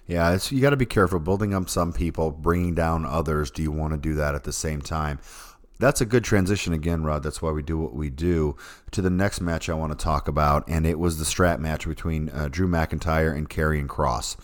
[0.05, 3.51] Yeah, you got to be careful building up some people, bringing down others.
[3.51, 5.19] Do you want to do that at the same time?
[5.79, 7.23] That's a good transition again, Rod.
[7.23, 8.55] That's why we do what we do.
[8.91, 11.87] To the next match I want to talk about, and it was the strap match
[11.87, 14.37] between uh, Drew McIntyre and Karrion Kross.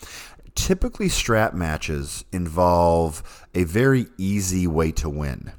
[0.54, 5.52] Typically, strap matches involve a very easy way to win.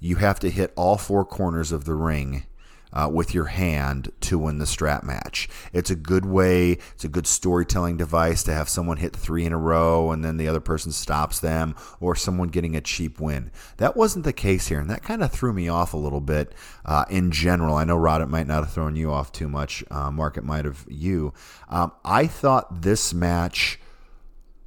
[0.00, 2.44] You have to hit all four corners of the ring
[2.92, 5.48] uh, with your hand to win the strap match.
[5.72, 9.52] It's a good way, it's a good storytelling device to have someone hit three in
[9.52, 13.50] a row and then the other person stops them, or someone getting a cheap win.
[13.76, 16.54] That wasn't the case here, and that kind of threw me off a little bit
[16.84, 17.74] uh, in general.
[17.74, 19.84] I know, Rod, it might not have thrown you off too much.
[19.90, 21.32] Uh, Marc, it might have you.
[21.68, 23.78] Um, I thought this match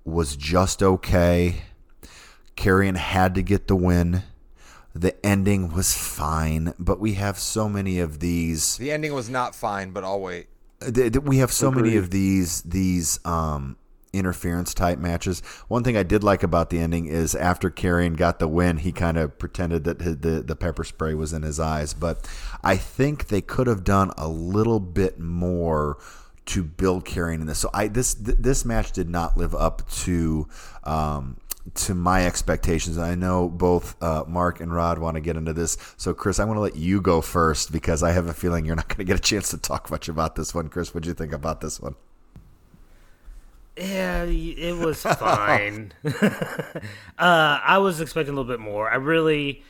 [0.04, 1.64] was just okay.
[2.56, 4.24] Karrion had to get the win.
[4.94, 8.78] The ending was fine, but we have so many of these.
[8.78, 10.48] The ending was not fine, but I'll wait.
[10.82, 13.78] th- th- We have so many of these these um,
[14.12, 15.40] interference type matches.
[15.70, 18.92] One thing I did like about the ending is after Karrion got the win, he
[18.92, 21.94] kind of pretended that his- the the pepper spray was in his eyes.
[21.94, 22.28] But
[22.64, 25.98] I think they could have done a little bit more
[26.48, 27.60] to build Karrion in this.
[27.60, 30.48] So I this th- this match did not live up to.
[30.84, 31.38] Um,
[31.74, 32.97] to my expectations.
[32.97, 35.78] I know both uh, Marc and Rod want to get into this.
[35.97, 38.76] So, Chris, I want to let you go first because I have a feeling you're
[38.76, 40.69] not going to get a chance to talk much about this one.
[40.69, 41.95] Chris, what do you think about this one?
[43.78, 45.93] Yeah, it was fine.
[46.04, 46.80] uh,
[47.17, 48.89] I was expecting a little bit more.
[48.89, 49.63] I really,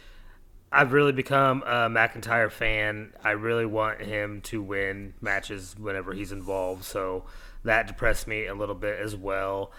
[0.72, 3.14] I've really become a McIntyre fan.
[3.24, 6.84] I really want him to win matches whenever he's involved.
[6.84, 7.26] So
[7.64, 9.72] that depressed me a little bit as well.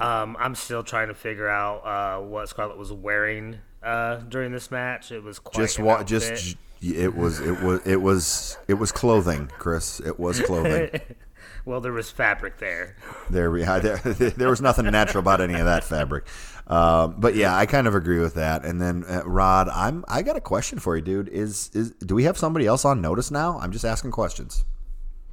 [0.00, 4.70] Um, I'm still trying to figure out uh, what Scarlett was wearing uh, during this
[4.70, 5.12] match.
[5.12, 9.50] It was quite Just wa- just it was it was it was it was clothing,
[9.58, 10.00] Chris.
[10.00, 11.00] It was clothing.
[11.64, 12.96] well, there was fabric there.
[13.28, 16.24] There we there, there was nothing natural about any of that fabric.
[16.66, 18.64] Um, but yeah, I kind of agree with that.
[18.64, 21.28] And then uh, Rod, I'm I got a question for you, dude.
[21.28, 23.58] Is is do we have somebody else on notice now?
[23.58, 24.64] I'm just asking questions.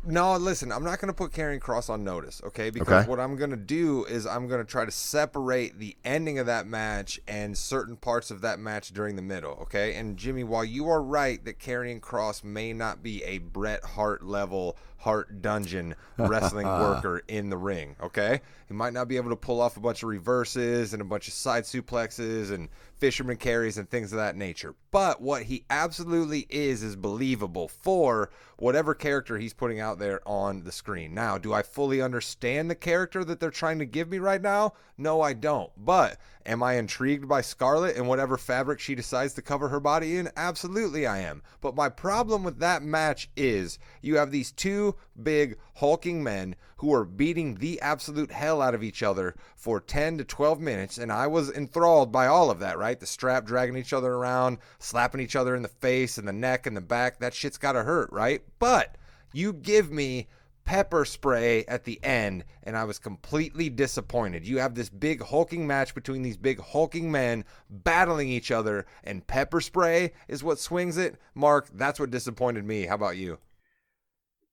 [0.10, 2.70] No, listen, I'm not going to put Karrion Kross on notice, okay?
[2.70, 3.10] Because Okay.
[3.10, 6.46] what I'm going to do is I'm going to try to separate the ending of
[6.46, 9.96] that match and certain parts of that match during the middle, okay?
[9.96, 14.24] And Jimmy, while you are right that Karrion Kross may not be a Bret Hart
[14.24, 18.42] level Hart Dungeon wrestling worker in the ring, okay?
[18.68, 21.28] He might not be able to pull off a bunch of reverses and a bunch
[21.28, 24.74] of side suplexes and fisherman carries and things of that nature.
[24.92, 30.64] But what he absolutely is is believable for whatever character he's putting out there on
[30.64, 31.14] the screen.
[31.14, 34.74] Now, do I fully understand the character that they're trying to give me right now?
[34.98, 35.72] No, I don't.
[35.78, 40.18] But am I intrigued by Scarlett and whatever fabric she decides to cover her body
[40.18, 40.30] in?
[40.36, 41.44] Absolutely, I am.
[41.62, 44.87] But my problem with that match is you have these two
[45.22, 50.18] big hulking men who were beating the absolute hell out of each other for 10
[50.20, 53.00] to 12 minutes and I was enthralled by all of that, right?
[53.00, 56.68] The strap dragging each other around, slapping each other in the face and the neck
[56.68, 57.20] and the back.
[57.20, 58.44] That shit's got to hurt, right?
[58.60, 58.96] But
[59.34, 60.28] you give me
[60.68, 64.46] pepper spray at the end and I was completely disappointed.
[64.46, 69.26] You have this big hulking match between these big hulking men battling each other and
[69.26, 71.16] pepper spray is what swings it.
[71.34, 72.86] Marc, that's what disappointed me.
[72.86, 73.40] How about you?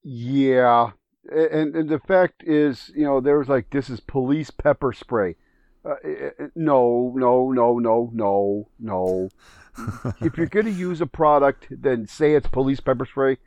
[0.05, 0.91] Yeah,
[1.33, 5.37] and and the fact is, you know, there was like this is police pepper spray.
[5.85, 5.97] Uh,
[6.55, 9.29] no, no, no, no, no, no.
[10.21, 13.39] if you're going to use a product, then say it's police pepper spray.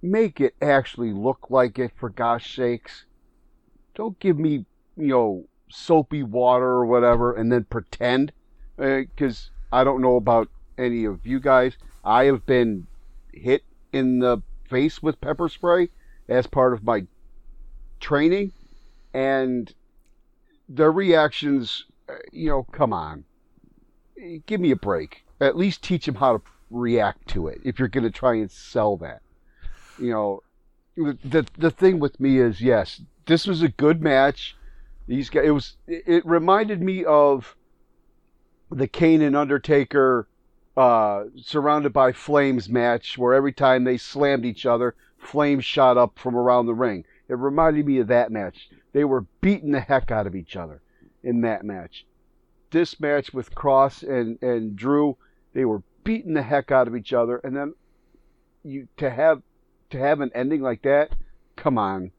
[0.00, 3.04] Make it actually look like it, for gosh sakes.
[3.94, 4.64] Don't give me,
[4.96, 8.32] you know, soapy water or whatever and then pretend.
[8.76, 10.48] Because uh, I don't know about
[10.78, 11.76] any of you guys.
[12.04, 12.86] I have been
[13.32, 15.88] hit in the face with pepper spray
[16.28, 17.06] as part of my
[18.00, 18.52] training.
[19.14, 19.72] And
[20.68, 23.24] their reactions, uh, you know, come on.
[24.46, 25.24] Give me a break.
[25.40, 28.50] At least teach them how to react to it if you're going to try and
[28.50, 29.22] sell that.
[29.98, 30.42] You know,
[30.96, 34.56] the the thing with me is yes, this was a good match.
[35.06, 37.56] These guys, it was it reminded me of
[38.70, 40.28] the Kane and Undertaker
[40.78, 46.16] uh, surrounded by flames match where every time they slammed each other, flames shot up
[46.16, 47.04] from around the ring.
[47.28, 48.70] It reminded me of that match.
[48.92, 50.80] They were beating the heck out of each other
[51.24, 52.06] in that match.
[52.70, 55.16] This match with Kross and, and Drew,
[55.52, 57.74] they were beating the heck out of each other, and then
[58.62, 59.42] you to have
[59.90, 61.12] to have an ending like that,
[61.56, 62.12] come on.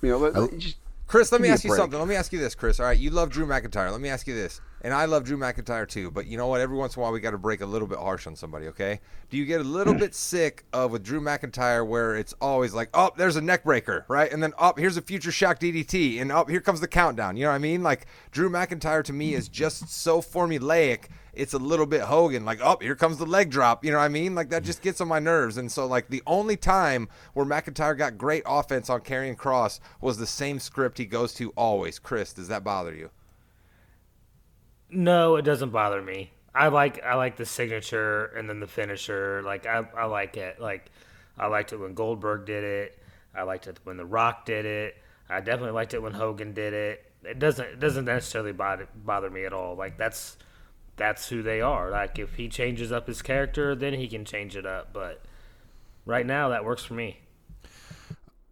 [0.00, 1.98] You know, let, just Chris, let me ask you something.
[1.98, 2.80] Let me ask you this, Chris.
[2.80, 3.92] All right, you love Drew McIntyre.
[3.92, 4.60] Let me ask you this.
[4.80, 6.60] And I love Drew McIntyre too, but you know what?
[6.60, 8.66] Every once in a while, we got to break a little bit harsh on somebody,
[8.68, 9.00] okay?
[9.30, 12.90] Do you get a little bit sick of with Drew McIntyre where it's always like,
[12.92, 14.30] oh, there's a neck breaker, right?
[14.32, 16.88] And then up, oh, here's a future shock DDT, and up, oh, here comes the
[16.88, 17.36] countdown.
[17.36, 17.84] You know what I mean?
[17.84, 21.04] Like Drew McIntyre to me is just so formulaic.
[21.36, 23.84] It's a little bit Hogan, like, oh, here comes the leg drop.
[23.84, 24.34] You know what I mean?
[24.34, 25.56] Like that just gets on my nerves.
[25.56, 30.18] And so, like, the only time where McIntyre got great offense on Karrion Kross was
[30.18, 31.98] the same script he goes to always.
[31.98, 33.10] Chris, does that bother you?
[34.90, 36.30] No, it doesn't bother me.
[36.54, 39.42] I like I like the signature and then the finisher.
[39.42, 40.60] Like I, I like it.
[40.60, 40.90] Like
[41.38, 42.98] I liked it when Goldberg did it.
[43.34, 44.96] I liked it when The Rock did it.
[45.28, 47.12] I definitely liked it when Hogan did it.
[47.24, 49.74] It doesn't it doesn't necessarily bother bother me at all.
[49.74, 50.38] Like that's
[50.96, 51.90] that's who they are.
[51.90, 54.92] Like if he changes up his character, then he can change it up.
[54.92, 55.22] But
[56.04, 57.20] right now, that works for me.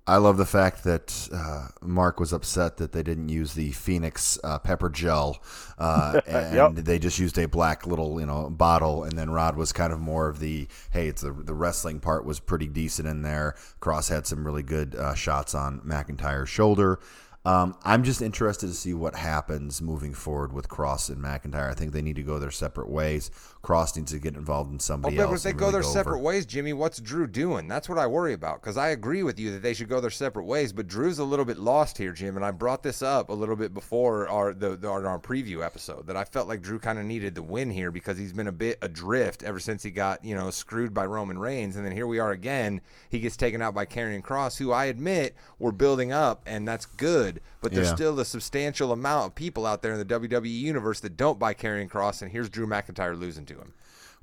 [0.07, 4.39] I love the fact that uh, Marc was upset that they didn't use the Phoenix
[4.45, 5.43] uh, pepper gel,
[5.79, 6.75] uh, and yep.
[6.75, 9.05] they just used a black little you know bottle.
[9.05, 12.27] And then Rod was kind of more of the hey, it's the the wrestling part
[12.27, 13.55] was pretty decent in there.
[13.81, 17.01] Kross had some really good uh, shots on McIntyre's shoulder.
[17.47, 21.71] Um, I'm just interested to see what happens moving forward with Kross and McIntyre.
[21.71, 23.31] I think they need to go their separate ways.
[23.63, 25.43] Kross needs to get involved in somebody oh, but else.
[25.43, 26.23] But if they go their go separate over.
[26.23, 27.69] ways, Jimmy, what's Drew doing?
[27.69, 28.63] That's what I worry about.
[28.63, 30.73] Because I agree with you that they should go their separate ways.
[30.73, 32.37] But Drew's a little bit lost here, Jim.
[32.37, 35.63] And I brought this up a little bit before our the, the our, our preview
[35.63, 38.49] episode that I felt like Drew kind of needed the win here because he's been
[38.49, 41.93] a bit adrift ever since he got you know screwed by Roman Reigns, and then
[41.93, 42.81] here we are again.
[43.11, 46.87] He gets taken out by Karrion Kross, who I admit we're building up, and that's
[46.87, 47.95] good but there's yeah.
[47.95, 51.55] still a substantial amount of people out there in the WWE universe that don't buy
[51.55, 53.75] Karrion Kross, and here's Drew McIntyre losing to him.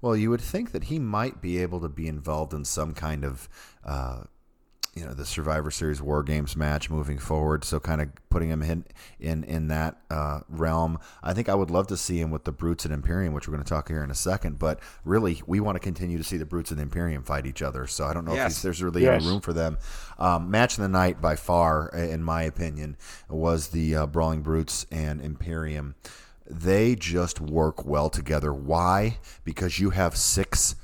[0.01, 3.23] Well, you would think that he might be able to be involved in some kind
[3.23, 3.47] of
[3.85, 4.23] uh,
[4.93, 7.63] you know the Survivor Series War Games match moving forward.
[7.63, 8.85] So kind of putting him in
[9.19, 10.99] in in that uh, realm.
[11.23, 13.53] I think I would love to see him with the Brutes and Imperium, which we're
[13.53, 14.59] going to talk here in a second.
[14.59, 17.61] But really, we want to continue to see the Brutes and the Imperium fight each
[17.61, 17.87] other.
[17.87, 18.57] So I don't know yes.
[18.57, 19.21] if there's really yes.
[19.21, 19.77] any room for them.
[20.19, 22.97] Um, match of the night by far, in my opinion,
[23.29, 25.95] was the uh, Brawling Brutes and Imperium.
[26.45, 28.53] They just work well together.
[28.53, 29.19] Why?
[29.45, 30.75] Because you have six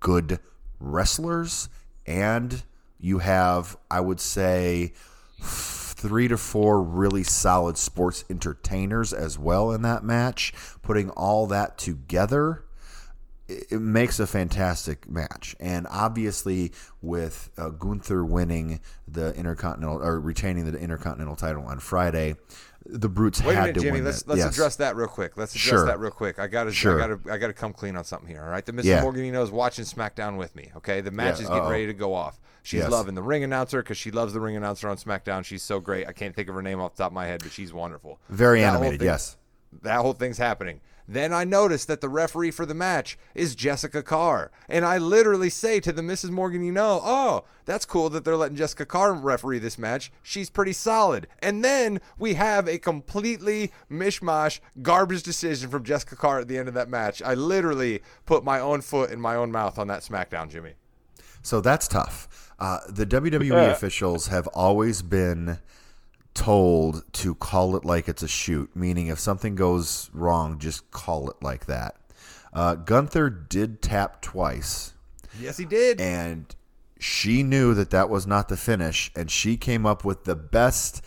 [0.00, 0.40] good
[0.80, 1.68] wrestlers
[2.06, 2.64] and
[3.02, 4.94] you have, I would say,
[5.42, 10.54] three to four really solid sports entertainers as well in that match.
[10.82, 12.64] Putting all that together,
[13.48, 15.56] it makes a fantastic match.
[15.58, 22.36] And obviously, with uh, Gunther winning the Intercontinental or retaining the Intercontinental title on Friday,
[22.86, 23.92] the brutes Wait had a minute, to Jimmy.
[23.92, 24.04] win.
[24.04, 24.52] Let's let's yes.
[24.52, 25.36] address that real quick.
[25.36, 25.86] Let's address sure.
[25.86, 26.38] that real quick.
[26.38, 27.02] I got to sure.
[27.02, 28.42] I got to I got to come clean on something here.
[28.42, 28.84] All right, the Mrs.
[28.84, 29.02] Yeah.
[29.02, 30.70] Morgan, you is watching SmackDown with me.
[30.76, 31.42] Okay, the match yeah.
[31.42, 31.70] is getting Uh-oh.
[31.70, 32.40] ready to go off.
[32.62, 32.90] She's yes.
[32.90, 35.44] loving the ring announcer because she loves the ring announcer on SmackDown.
[35.44, 36.06] She's so great.
[36.06, 38.20] I can't think of her name off the top of my head, but she's wonderful.
[38.28, 39.00] Very that animated.
[39.00, 39.36] Thing, yes.
[39.82, 40.80] That whole thing's happening.
[41.12, 44.50] Then I notice that the referee for the match is Jessica Carr.
[44.66, 46.30] And I literally say to the Mrs.
[46.30, 50.10] Morgan, you know, oh, that's cool that they're letting Jessica Carr referee this match.
[50.22, 51.26] She's pretty solid.
[51.40, 56.68] And then we have a completely mishmash, garbage decision from Jessica Carr at the end
[56.68, 57.20] of that match.
[57.20, 60.72] I literally put my own foot in my own mouth on that SmackDown, Jimmy.
[61.42, 62.54] So that's tough.
[62.58, 65.58] Uh, the WWE officials have always been
[66.34, 71.30] told to call it like it's a shoot, meaning if something goes wrong, just call
[71.30, 71.96] it like that.
[72.52, 74.92] Uh, Gunther did tap twice.
[75.38, 76.00] Yes, he did.
[76.00, 76.54] And
[76.98, 81.02] she knew that that was not the finish, and she came up with the best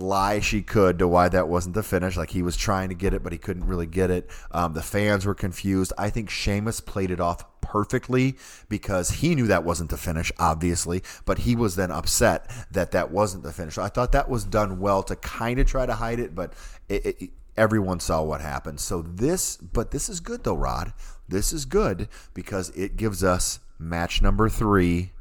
[0.00, 2.16] lie she could to why that wasn't the finish.
[2.16, 4.28] Like he was trying to get it, but he couldn't really get it.
[4.50, 5.92] Um, the fans were confused.
[5.98, 8.36] I think Sheamus played it off perfectly
[8.68, 13.10] because he knew that wasn't the finish, obviously, but he was then upset that that
[13.10, 13.74] wasn't the finish.
[13.74, 16.54] So I thought that was done well to kind of try to hide it, but
[16.88, 18.80] it, it, everyone saw what happened.
[18.80, 20.92] So this, but this is good though, Rod.
[21.28, 25.12] This is good because it gives us match number three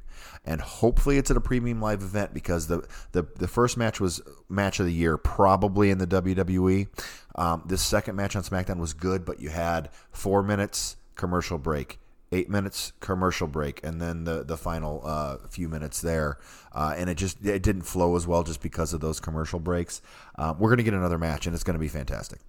[0.49, 4.19] and hopefully it's at a premium live event because the the, the first match was
[4.49, 6.87] match of the year probably in the WWE.
[7.35, 11.99] Um, this second match on SmackDown was good, but you had four minutes commercial break,
[12.31, 16.39] eight minutes commercial break, and then the the final uh, few minutes there,
[16.73, 20.01] uh, and it just it didn't flow as well just because of those commercial breaks.
[20.35, 22.39] Um, we're gonna get another match, and it's gonna be fantastic.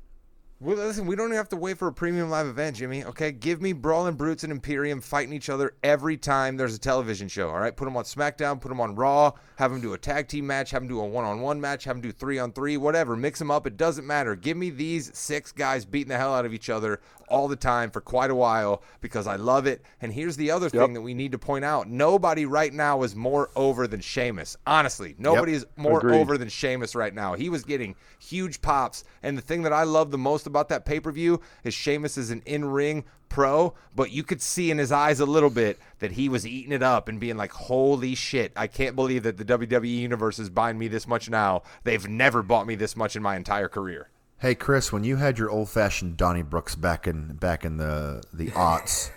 [0.63, 3.03] Well, listen, we don't even have to wait for a premium live event, Jimmy.
[3.03, 7.29] Okay, give me Brawling Brutes and Imperium fighting each other every time there's a television
[7.29, 7.49] show.
[7.49, 10.29] All right, put them on SmackDown, put them on Raw, have them do a tag
[10.29, 13.17] team match, have them do a one-on-one match, have them do three-on-three, whatever.
[13.17, 13.67] Mix them up.
[13.67, 14.37] It doesn't matter.
[14.37, 17.01] Give me these six guys beating the hell out of each other
[17.31, 19.83] all the time for quite a while because I love it.
[20.01, 23.15] And here's the other thing that we need to point out: nobody right now is
[23.15, 24.57] more over than Sheamus.
[24.67, 26.21] Honestly, nobody is more Agreed.
[26.21, 27.35] over than Sheamus right now.
[27.35, 30.85] He was getting huge pops, and the thing that I love the most about that
[30.85, 34.79] pay per view is Sheamus is an in ring pro, but you could see in
[34.79, 38.15] his eyes a little bit that he was eating it up and being like, "Holy
[38.15, 38.53] shit!
[38.57, 41.63] I can't believe that the WWE universe is buying me this much now.
[41.85, 44.11] They've never bought me this much in my entire career."
[44.41, 48.23] Hey Chris, when you had your old fashioned Donnie Brooks back in back in the
[48.33, 49.11] the aughts,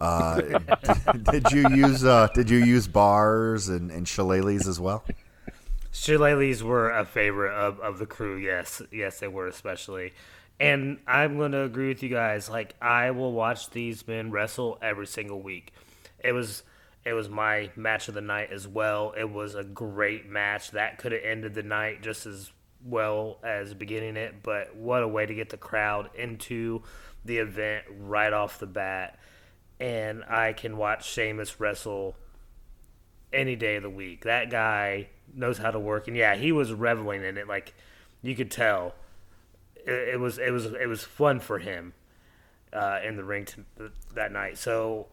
[0.00, 5.04] uh, did, did you use uh, did you use bars and, and shillelaghs as well?
[5.92, 8.36] Shillelaghs were a favorite of, of the crew.
[8.36, 10.14] Yes, yes, they were especially.
[10.58, 12.48] And I'm going to agree with you guys.
[12.48, 15.74] Like I will watch these men wrestle every single week.
[16.18, 16.62] It was
[17.04, 19.12] it was my match of the night as well.
[19.18, 22.52] It was a great match that could have ended the night just as
[22.84, 24.42] well as beginning it.
[24.42, 26.82] But what a way to get the crowd into
[27.24, 29.18] the event right off the bat.
[29.80, 32.16] And I can watch Sheamus wrestle
[33.32, 34.24] any day of the week.
[34.24, 37.48] That guy knows how to work, and yeah, he was reveling in it.
[37.48, 37.74] Like
[38.22, 38.94] you could tell,
[39.76, 41.94] it, it was it was it was fun for him
[42.72, 43.64] uh, in the ring to,
[44.14, 44.58] that night.
[44.58, 45.06] So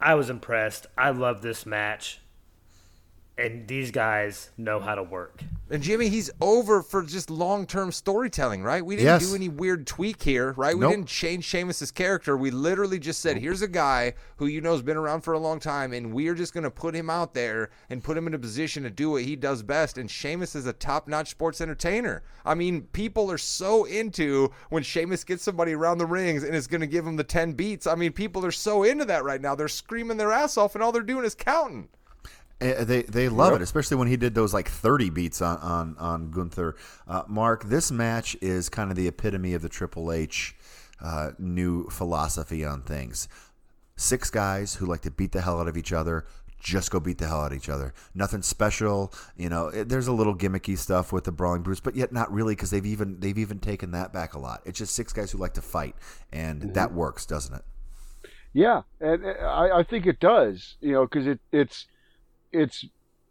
[0.00, 0.86] I was impressed.
[0.98, 2.20] I love this match,
[3.38, 5.42] and these guys know how to work.
[5.70, 8.84] And Jimmy, he's over for just long-term storytelling, right?
[8.84, 9.30] We didn't Yes.
[9.30, 10.76] do any weird tweak here, right?
[10.76, 12.36] We didn't change Sheamus's character.
[12.36, 15.38] We literally just said, "Here's a guy who you know has been around for a
[15.38, 18.34] long time, and we're just going to put him out there and put him in
[18.34, 22.22] a position to do what he does best." And Sheamus is a top-notch sports entertainer.
[22.44, 26.66] I mean, people are so into when Sheamus gets somebody around the rings and is
[26.66, 27.86] going to give him the ten beats.
[27.86, 29.54] I mean, people are so into that right now.
[29.54, 31.88] They're screaming their ass off, and all they're doing is counting.
[32.62, 35.96] Eh, They they love it, especially when he did those like thirty beats on on
[35.98, 36.76] on Gunther.
[37.08, 40.54] Uh, Marc, this match is kind of the epitome of the Triple H
[41.00, 43.28] uh, new philosophy on things.
[43.96, 46.24] Six guys who like to beat the hell out of each other.
[46.60, 47.92] Just go beat the hell out of each other.
[48.14, 49.66] Nothing special, you know.
[49.66, 52.70] it- There's a little gimmicky stuff with the brawling Brutes, but yet not really because
[52.70, 54.62] they've even they've even taken that back a lot.
[54.64, 55.96] It's just six guys who like to fight,
[56.32, 57.64] and that works, doesn't it?
[58.52, 60.76] Yeah, and uh, I, I think it does.
[60.80, 61.86] You know, because it it's
[62.52, 62.84] it's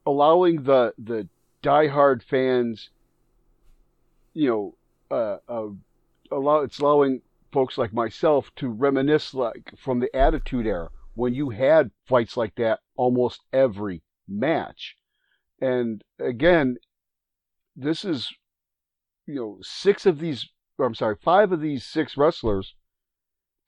[0.05, 1.28] allowing the the
[1.63, 2.89] diehard fans,
[4.34, 4.76] you know,
[5.15, 5.69] uh, uh,
[6.32, 11.49] allow it's allowing folks like myself to reminisce like from the Attitude Era when you
[11.49, 14.95] had fights like that almost every match,
[15.59, 16.78] and again,
[17.76, 18.30] this is
[19.28, 20.49] you know six of these.
[20.80, 22.74] I'm sorry, five of these six wrestlers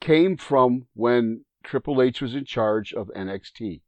[0.02, 3.82] came from when Triple H was in charge of NXT.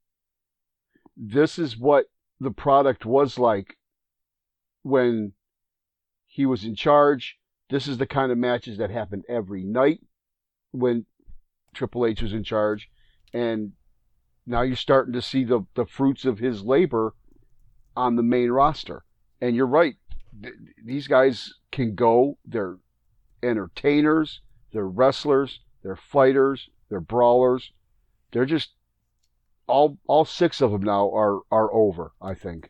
[1.17, 2.05] This is what
[2.39, 3.77] the product was like
[4.83, 5.33] when
[6.25, 7.37] he was in charge.
[7.69, 10.01] This is the kind of matches that happened every night
[10.71, 11.05] when
[11.73, 12.89] Triple H was in charge.
[13.33, 13.71] And
[14.45, 17.15] now you're starting to see the, the fruits of his labor
[17.95, 19.03] on the main roster.
[19.41, 19.95] And you're right.
[20.41, 20.53] Th-
[20.83, 22.37] These guys can go.
[22.45, 22.77] They're
[23.41, 24.41] entertainers.
[24.71, 25.61] They're wrestlers.
[25.81, 26.69] They're fighters.
[26.89, 27.71] They're brawlers.
[28.31, 28.71] They're just
[29.67, 32.11] all all six of them now are are over.
[32.21, 32.69] I think.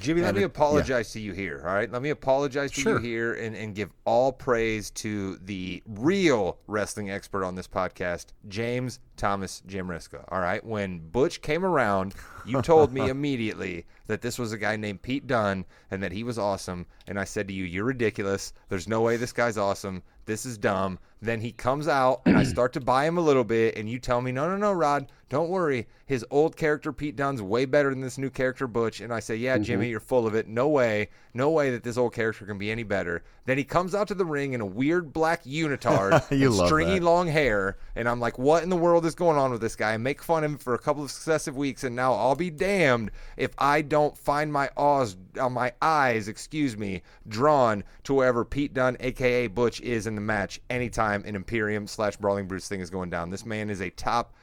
[0.00, 1.62] Jimmy, let me it- apologize to you here.
[1.66, 2.92] All right, let me apologize to Sure.
[3.00, 8.26] you here and, and give all praise to the real wrestling expert on this podcast,
[8.48, 10.24] James Thomas Jamriska.
[10.28, 10.64] All right.
[10.64, 15.26] When Butch came around, you told me immediately that this was a guy named Pete
[15.26, 16.84] Dunne and that he was awesome.
[17.06, 18.52] And I said to you, You're ridiculous.
[18.68, 20.02] There's no way this guy's awesome.
[20.26, 20.98] This is dumb.
[21.22, 23.98] Then he comes out and I start to buy him a little bit, and you
[23.98, 25.86] tell me, No, no, no, Rod, don't worry.
[26.06, 29.00] His old character, Pete Dunne's way better than this new character, Butch.
[29.00, 30.48] And I say, Yeah, Jimmy, you're full of it.
[30.48, 31.10] No way.
[31.34, 33.22] No way that this old character can be any better.
[33.44, 36.98] Then he comes out to the ring in a weird black unitard You and stringy
[36.98, 37.04] that.
[37.04, 39.92] long hair, and I'm like, what in the world is going on with this guy?
[39.92, 42.50] I make fun of him for a couple of successive weeks, and now I'll be
[42.50, 48.44] damned if I don't find my awes, uh, my eyes, excuse me, drawn to wherever
[48.44, 52.80] Pete Dunne, aka Butch, is in the match anytime an Imperium slash Brawling Brutes thing
[52.80, 53.30] is going down.
[53.30, 53.90] This man is a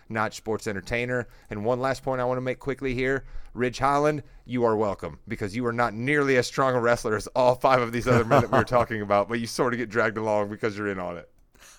[0.05, 1.27] top-notch sports entertainer.
[1.49, 3.25] And one last point I want to make quickly here.
[3.53, 7.27] Ridge Holland, you are welcome because you are not nearly as strong a wrestler as
[7.27, 9.79] all five of these other men that we were talking about, but you sort of
[9.79, 11.29] get dragged along because you're in on it.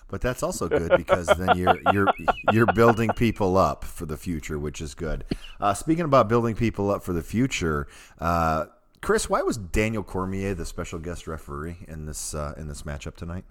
[0.09, 2.07] But that's also good because then you're you're
[2.53, 5.25] you're building people up for the future, which is good.
[5.59, 7.87] Uh, speaking about building people up for the future,
[8.19, 8.65] uh,
[9.01, 13.17] Chris, why was Daniel Cormier the special guest referee in this uh, in this matchup
[13.17, 13.43] tonight?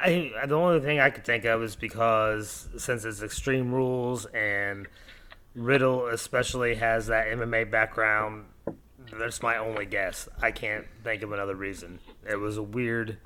[0.00, 4.86] I the only thing I could think of is because since it's Extreme Rules and
[5.54, 8.46] Riddle especially has that MMA background,
[9.18, 10.28] that's my only guess.
[10.40, 12.00] I can't think of another reason.
[12.28, 13.18] It was a weird,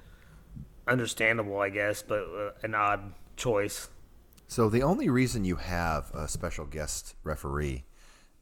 [0.86, 3.88] understandable, I guess, but uh, an odd choice.
[4.48, 7.84] So the only reason you have a special guest referee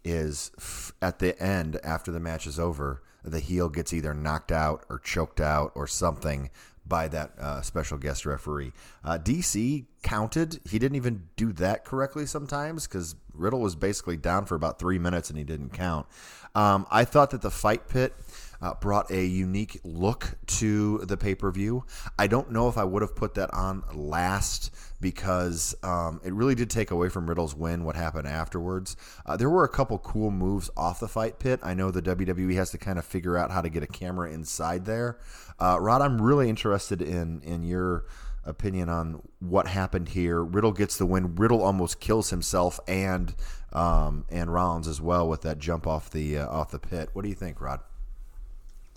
[0.04, 4.50] is f- at the end after the match is over, the heel gets either knocked
[4.50, 6.50] out or choked out or something
[6.86, 8.72] by that uh, special guest referee.
[9.04, 10.60] Uh, DC counted.
[10.68, 14.98] He didn't even do that correctly sometimes because Riddle was basically down for about three
[14.98, 16.06] minutes and he didn't count.
[16.54, 18.14] Um, I thought that the fight pit
[18.62, 21.84] uh, brought a unique look to the pay per view.
[22.18, 26.54] I don't know if I would have put that on last because um, it really
[26.54, 28.96] did take away from Riddle's win what happened afterwards.
[29.24, 31.60] Uh, there were a couple cool moves off the fight pit.
[31.62, 34.30] I know the WWE has to kind of figure out how to get a camera
[34.30, 35.18] inside there.
[35.60, 38.06] Uh, Rod, I'm really interested in in your
[38.44, 40.42] opinion on what happened here.
[40.42, 41.34] Riddle gets the win.
[41.36, 43.34] Riddle almost kills himself and
[43.72, 47.10] um, and Rollins as well with that jump off the uh, off the pit.
[47.12, 47.80] What do you think, Rod?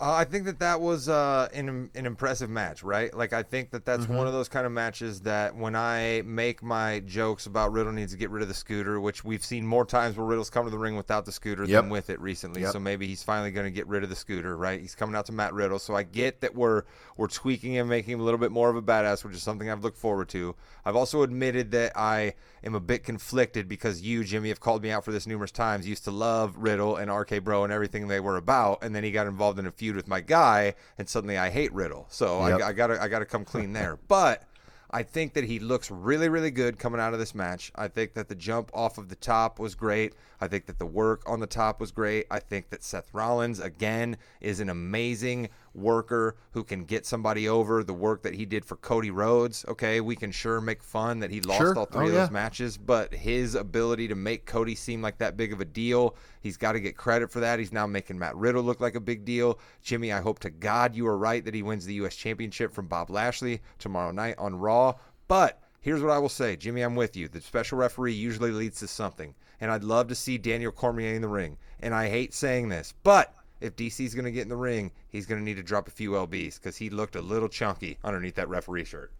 [0.04, 3.14] Uh, I think that that was uh, an an impressive match, right?
[3.16, 6.62] Like I think that that's one of those kind of matches that when I make
[6.62, 9.86] my jokes about Riddle needs to get rid of the scooter, which we've seen more
[9.86, 11.84] times where Riddle's come to the ring without the scooter Yep.
[11.84, 12.60] than with it recently.
[12.60, 12.72] Yep.
[12.72, 14.78] So maybe he's finally going to get rid of the scooter, right?
[14.78, 16.82] He's coming out to Matt Riddle, so I get that we're
[17.16, 19.70] we're tweaking him, making him a little bit more of a badass, which is something
[19.70, 20.54] I've looked forward to.
[20.84, 22.34] I've also admitted that I
[22.64, 25.86] am a bit conflicted because you, Jimmy, have called me out for this numerous times.
[25.86, 29.10] Used to love Riddle and RK Bro and everything they were about, and then he
[29.10, 32.06] got involved in a feud with my guy, and suddenly I hate Riddle.
[32.10, 32.60] So Yep.
[32.60, 33.98] I, I gotta I gotta come clean there.
[34.08, 34.44] But
[34.90, 37.72] I think that he looks really, really good coming out of this match.
[37.74, 40.14] I think that the jump off of the top was great.
[40.40, 42.26] I think that the work on the top was great.
[42.30, 47.82] I think that Seth Rollins, again, is an amazing worker who can get somebody over.
[47.82, 51.30] The work that he did for Cody Rhodes, okay, we can sure make fun that
[51.30, 51.78] he lost Sure.
[51.78, 52.20] all three Oh, of yeah.
[52.22, 56.16] those matches, but his ability to make Cody seem like that big of a deal,
[56.40, 57.58] he's got to get credit for that.
[57.58, 59.58] He's now making Matt Riddle look like a big deal.
[59.82, 62.16] Jimmy, I hope to God you are right that he wins the U.S.
[62.16, 64.94] Championship from Bob Lashley tomorrow night on Raw.
[65.28, 67.28] But here's what I will say, Jimmy, I'm with you.
[67.28, 71.22] The special referee usually leads to something, and I'd love to see Daniel Cormier in
[71.22, 71.58] the ring.
[71.80, 73.34] And I hate saying this, but
[73.64, 75.90] if DC's going to get in the ring, he's going to need to drop a
[75.90, 79.10] few lbs because he looked a little chunky underneath that referee shirt.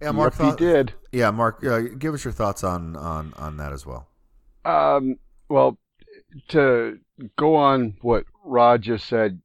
[0.00, 0.38] Yeah, Marc.
[0.38, 0.92] Yep, he did.
[1.12, 1.64] Yeah, Marc.
[1.64, 4.06] Uh, give us your thoughts on on on that as well.
[4.64, 5.16] Um,
[5.48, 5.76] well,
[6.48, 7.00] to
[7.36, 9.42] go on what Rod just said,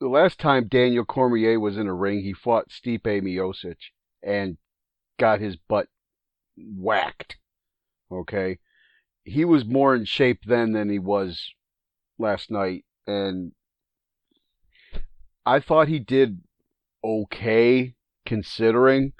[0.00, 3.78] the last time Daniel Cormier was in a ring, he fought Stipe Miocic
[4.22, 4.58] and
[5.18, 5.88] got his butt
[6.56, 7.36] whacked.
[8.12, 8.58] Okay,
[9.24, 11.52] he was more in shape then than he was
[12.18, 13.52] last night, and
[15.46, 16.40] I thought he did
[17.04, 17.94] okay
[18.26, 19.12] considering.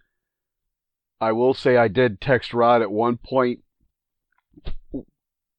[1.20, 3.61] I will say I did text Rod at one point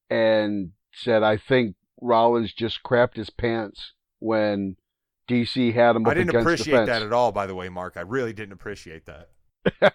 [0.08, 4.76] and said I think Rollins just crapped his pants when
[5.28, 7.96] DC had him up I didn't appreciate that at all, by the way, Marc.
[7.96, 9.28] I really didn't appreciate that.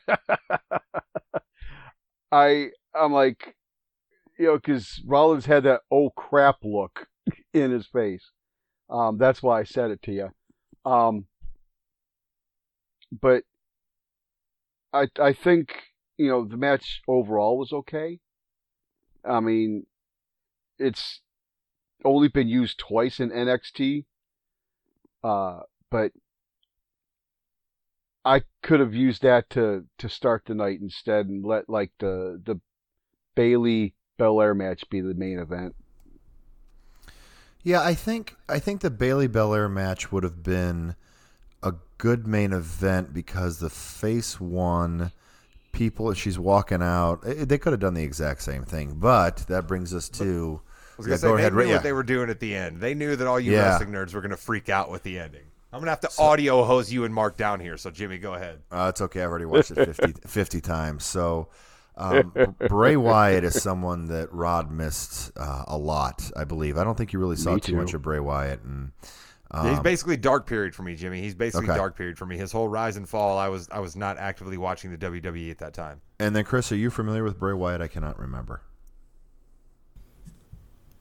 [2.32, 3.56] I I'm like,
[4.38, 7.08] you know, because Rollins had that oh crap look
[7.56, 8.32] in his face.
[8.89, 10.30] Um, that's why I said it to you.
[10.86, 11.26] Um,
[13.12, 13.43] but
[14.93, 15.84] I I think
[16.18, 18.20] you know the match overall was okay.
[19.24, 19.88] I mean,
[20.78, 21.22] it's
[22.03, 24.06] only been used twice in NXT.
[25.24, 26.12] Uh, but
[28.24, 32.41] I could have used that to to start the night instead and let like the
[32.43, 32.60] the
[33.34, 35.76] Bayley Belair match be the main event.
[37.66, 40.95] Yeah, I think I think the Bayley Belair match would have been
[41.63, 45.11] a good main event because the face won.
[45.72, 47.22] People, she's walking out.
[47.26, 50.61] They could have done the exact same thing, but that brings us to.
[50.63, 51.74] I was Yeah, say go they ahead, knew yeah.
[51.74, 52.80] what they were doing at the end.
[52.80, 53.72] They knew that all you Yeah.
[53.72, 55.41] wrestling nerds were gonna freak out with the ending.
[55.74, 57.76] I'm gonna have to audio hose you and Mark down here.
[57.78, 58.59] So Jimmy, go ahead.
[58.72, 59.22] Uh, it's okay.
[59.24, 61.03] I've already watched it 50, 50 times.
[61.03, 61.49] So,
[61.98, 62.34] um,
[62.68, 66.78] Bray Wyatt is someone that Rod missed uh, a lot, I believe.
[66.78, 67.76] I don't think you really saw too too.
[67.76, 68.62] much of Bray Wyatt.
[68.64, 68.91] And
[69.64, 71.22] He's basically dark period for me, Jimmy.
[71.22, 71.78] He's basically Um, Okay.
[71.78, 72.36] dark period for me.
[72.38, 75.60] His whole rise and fall, I was I was not actively watching the WWE at
[75.60, 76.02] that time.
[76.20, 77.80] and then, Chris, are you familiar with Bray Wyatt?
[77.82, 78.62] I cannot remember.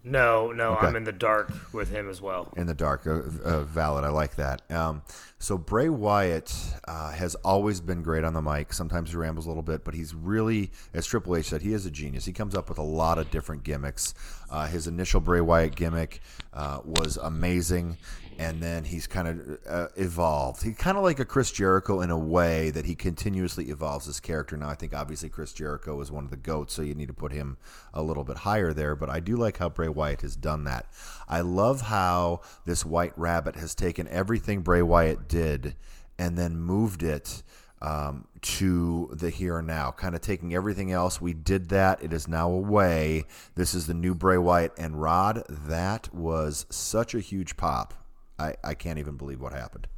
[0.06, 0.86] No, no, Okay.
[0.86, 2.52] I'm in the dark with him as well.
[2.56, 4.04] In the dark, uh, uh, valid.
[4.04, 4.60] I like that.
[4.70, 5.00] Um,
[5.38, 6.54] so Bray Wyatt
[6.86, 8.74] uh, has always been great on the mic.
[8.74, 11.86] Sometimes he rambles a little bit, but he's really, as Triple H said, he is
[11.86, 12.26] a genius.
[12.26, 14.12] He comes up with a lot of different gimmicks.
[14.50, 16.20] Uh, his initial Bray Wyatt gimmick
[16.52, 17.96] uh, was amazing,
[18.38, 20.62] and then he's kind of uh, evolved.
[20.62, 24.20] He's kind of like a Chris Jericho in a way that he continuously evolves his
[24.20, 24.56] character.
[24.56, 27.14] Now, I think obviously Chris Jericho is one of the goats, so you need to
[27.14, 27.56] put him
[27.92, 28.96] a little bit higher there.
[28.96, 30.86] But I do like how Bray Wyatt has done that.
[31.28, 35.76] I love how this White Rabbit has taken everything Bray Wyatt did
[36.18, 37.42] and then moved it
[37.82, 41.20] um, to the here and now, kind of taking everything else.
[41.20, 42.02] We did that.
[42.02, 43.24] It is now away.
[43.56, 44.72] This is the new Bray Wyatt.
[44.78, 47.94] And Rod, that was such a huge pop.
[48.38, 49.88] I, I can't even believe what happened.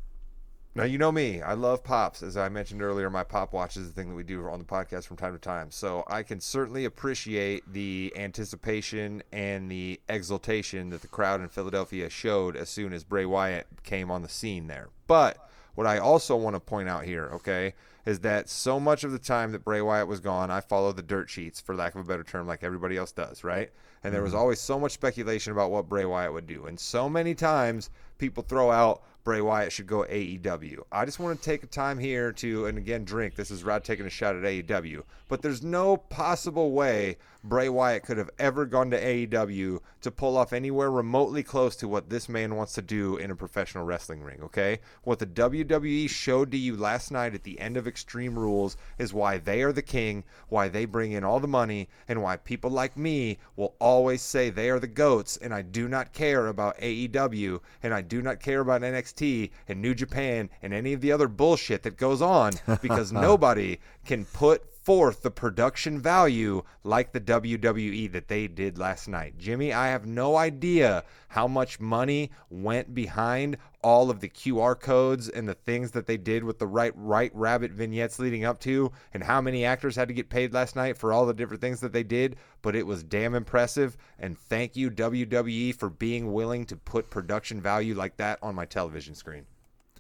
[0.76, 1.40] Now you know me.
[1.40, 2.22] I love pops.
[2.22, 4.64] As I mentioned earlier, my pop watch is the thing that we do on the
[4.66, 5.70] podcast from time to time.
[5.70, 12.10] So I can certainly appreciate the anticipation and the exultation that the crowd in Philadelphia
[12.10, 14.90] showed as soon as Bray Wyatt came on the scene there.
[15.06, 15.38] But
[15.76, 17.72] what I also want to point out here, okay,
[18.04, 21.02] is that so much of the time that Bray Wyatt was gone, I followed the
[21.02, 23.70] dirt sheets, for lack of a better term, like everybody else does, right?
[24.06, 24.40] And there was mm-hmm.
[24.40, 26.66] always so much speculation about what Bray Wyatt would do.
[26.66, 30.78] And so many times people throw out Bray Wyatt should go AEW.
[30.92, 33.34] I just want to take a time here to, and again, drink.
[33.34, 35.02] This is Rod taking a shot at AEW.
[35.28, 37.16] But there's no possible way
[37.48, 41.86] Bray Wyatt could have ever gone to AEW to pull off anywhere remotely close to
[41.86, 44.80] what this man wants to do in a professional wrestling ring, okay?
[45.04, 49.14] What the WWE showed to you last night at the end of Extreme Rules is
[49.14, 52.70] why they are the king, why they bring in all the money, and why people
[52.70, 56.78] like me will always say they are the GOATs, and I do not care about
[56.78, 61.12] AEW, and I do not care about NXT and New Japan and any of the
[61.12, 67.20] other bullshit that goes on because nobody can put forth the production value like the
[67.20, 69.36] WWE that they did last night.
[69.36, 75.28] Jimmy, I have no idea how much money went behind all of the QR codes
[75.28, 78.92] and the things that they did with the right right rabbit vignettes leading up to
[79.12, 81.80] and how many actors had to get paid last night for all the different things
[81.80, 86.64] that they did, but it was damn impressive and thank you WWE for being willing
[86.64, 89.46] to put production value like that on my television screen.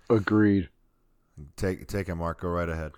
[0.08, 0.68] Agreed.
[1.56, 2.42] Take take it, Marc.
[2.42, 2.92] Go right ahead.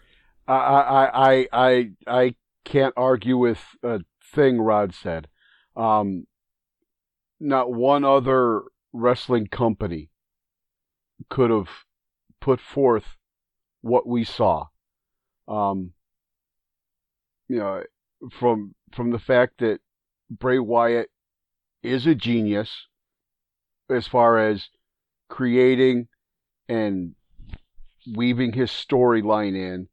[0.55, 2.35] I I I I
[2.65, 4.01] can't argue with a
[4.35, 5.29] thing Rod said.
[5.77, 6.27] Um,
[7.41, 10.11] not one other wrestling company
[11.29, 11.69] could have
[12.41, 13.17] put forth
[13.81, 14.67] what we saw.
[15.47, 15.93] Um,
[17.49, 17.83] you know,
[18.31, 19.81] from from the fact that
[20.31, 21.11] Bray Wyatt
[21.83, 22.87] is a genius
[23.91, 24.69] as far as
[25.29, 26.09] creating
[26.69, 27.15] and
[28.15, 29.89] weaving his storyline in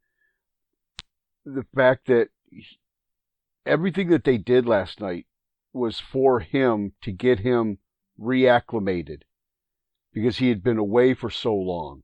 [1.46, 2.30] the fact that
[3.66, 5.28] everything that they did last night
[5.74, 7.78] was for him to get him
[8.20, 9.22] reacclimated
[10.14, 12.02] because he had been away for so long.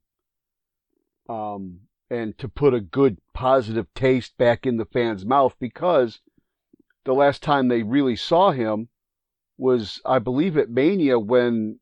[1.30, 6.20] Um, and to put a good positive taste back in the fans' mouth because
[7.06, 8.90] the last time they really saw him
[9.58, 11.80] was, I believe, at Mania when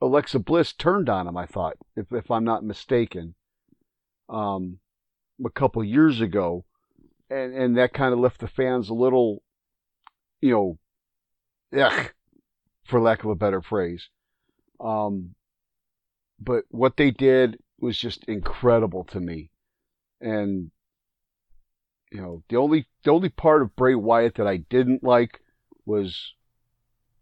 [0.00, 3.36] Alexa Bliss turned on him, I thought, if, if I'm not mistaken,
[4.28, 4.80] um,
[5.44, 6.64] a couple years ago
[7.32, 9.42] and and that kind of left the fans a little,
[10.40, 10.78] you know,
[11.80, 12.12] ugh,
[12.84, 14.08] for lack of a better phrase.
[14.80, 15.34] Um,
[16.40, 19.50] but what they did was just incredible to me,
[20.20, 20.70] and
[22.10, 25.40] you know, the only the only part of Bray Wyatt that I didn't like
[25.86, 26.34] was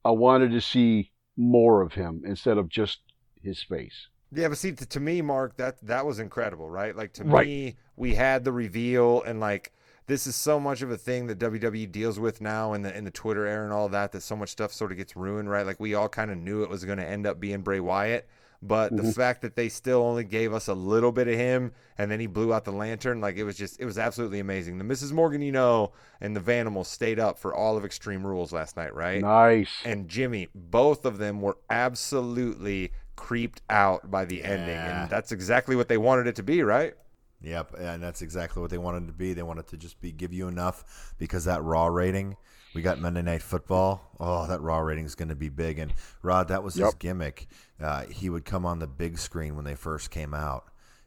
[0.05, 3.01] I wanted to see more of him instead of just
[3.43, 4.09] his face.
[4.33, 6.95] Yeah, but see, to, to me, Marc, that that was incredible, right?
[6.95, 7.47] Like to Right.
[7.47, 9.73] me, we had the reveal, and like
[10.11, 13.05] this is so much of a thing that WWE deals with now in the in
[13.05, 15.65] the Twitter era and all that that so much stuff sort of gets ruined, right?
[15.65, 18.29] Like we all kind of knew it was going to end up being Bray Wyatt,
[18.61, 19.13] but the mm-hmm.
[19.13, 22.27] fact that they still only gave us a little bit of him and then he
[22.27, 24.79] blew out the lantern, like it was just it was absolutely amazing.
[24.79, 25.13] The Mrs.
[25.13, 28.93] Morgan, you know, and the Vanimals stayed up for all of Extreme Rules last night,
[28.93, 29.23] right?
[29.23, 29.71] Nice.
[29.85, 35.77] and Jimmy, both of them were absolutely creeped out by the ending, and that's exactly
[35.77, 36.95] what they wanted it to be, right?
[37.43, 39.33] Yep, and that's exactly what they wanted to be.
[39.33, 42.37] They wanted to just be give you enough because that Raw rating.
[42.75, 44.01] We got Monday Night Football.
[44.21, 45.79] Oh, that Raw rating is going to be big.
[45.79, 47.49] And Rod, that was his gimmick.
[47.81, 50.67] Uh, he would come on the big screen when they first came out,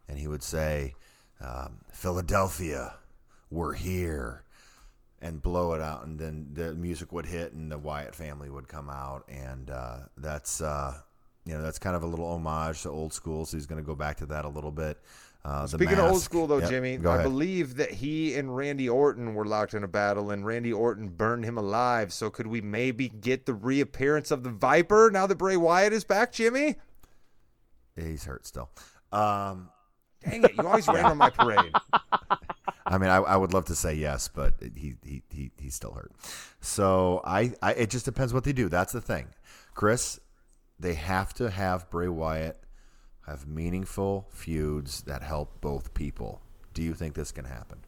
[0.09, 0.95] and he would say,
[1.39, 2.95] um, "Philadelphia,
[3.49, 4.43] we're here,"
[5.21, 8.67] and blow it out, and then the music would hit, and the Wyatt family would
[8.67, 10.95] come out, and uh, that's uh,
[11.45, 13.45] you know that's kind of a little homage to old school.
[13.45, 14.99] So he's going to go back to that a little bit.
[15.45, 19.33] Uh, Speaking of old school, though, Yep, Jimmy, I believe that he and Randy Orton
[19.35, 22.13] were locked in a battle, and Randy Orton burned him alive.
[22.13, 26.05] So could we maybe get the reappearance of the Viper now that Bray Wyatt is
[26.05, 26.77] back, Jimmy?
[27.97, 28.69] Yeah, he's hurt still.
[29.11, 29.69] Um,
[30.23, 30.53] Dang it!
[30.57, 31.73] You always ran on my parade.
[32.85, 35.91] I mean, I, I would love to say yes, but he, he, he he's still
[35.91, 36.13] hurt.
[36.61, 38.69] So I, I it just depends what they do.
[38.69, 39.27] That's the thing,
[39.73, 40.21] Chris.
[40.79, 42.62] They have to have Bray Wyatt
[43.28, 46.41] have meaningful feuds that help both people.
[46.74, 47.80] Do you think this can happen?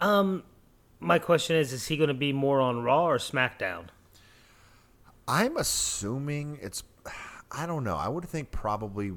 [0.00, 0.44] Um,
[1.00, 3.86] my question is: Is he going to be more on Raw or SmackDown?
[5.26, 6.82] I'm assuming it's.
[7.50, 7.96] I don't know.
[7.96, 9.12] I would think probably.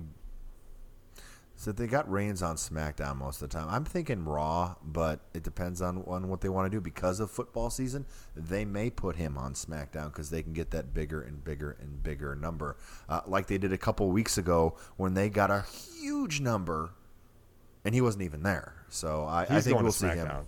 [1.62, 3.68] So they got Reigns on SmackDown most of the time.
[3.70, 6.82] I'm thinking Raw, but it depends on, on what they want to do.
[6.82, 10.92] Because of football season, they may put him on SmackDown because they can get that
[10.92, 12.78] bigger and bigger and bigger number,
[13.10, 15.64] uh, like they did a couple weeks ago when they got a
[16.02, 16.96] huge number,
[17.86, 18.74] and he wasn't even there.
[18.90, 20.48] So I, I think we'll see him.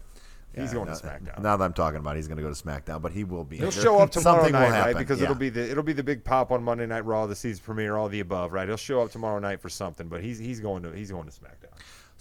[0.56, 1.42] He's Yeah, going now- to SmackDown.
[1.42, 3.44] Now that I'm talking about, it, he's going to go to SmackDown, but he will
[3.44, 3.58] be.
[3.58, 4.94] He'll show up tomorrow Something night, will happen.
[4.94, 5.00] right?
[5.00, 5.24] Because yeah.
[5.26, 7.96] it'll be the it'll be the big pop on Monday Night Raw, the season premiere,
[7.98, 8.68] all the above, right?
[8.68, 11.32] He'll show up tomorrow night for something, but he's he's going to he's going to
[11.32, 11.74] SmackDown.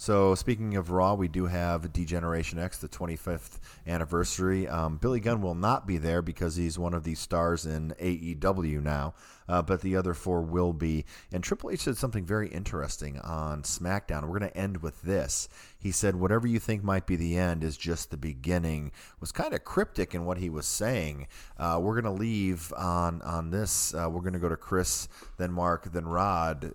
[0.03, 4.67] So speaking of Raw, we do have D-Generation X, the 25th anniversary.
[4.67, 8.83] Um, Billy Gunn will not be there because he's one of the stars in AEW
[8.83, 9.13] now,
[9.47, 11.05] uh, but the other four will be.
[11.31, 14.23] And Triple H said something very interesting on SmackDown.
[14.23, 15.47] We're going to end with this.
[15.79, 18.91] He said, "Whatever you think might be the end is just the beginning."
[19.21, 21.27] Was kind of cryptic in what he was saying.
[21.57, 23.93] Uh, we're going to leave on on this.
[23.93, 26.73] Uh, we're going to go to Chris, then Mark, then Rod.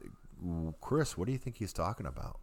[0.80, 2.40] Chris, what do you think he's talking about?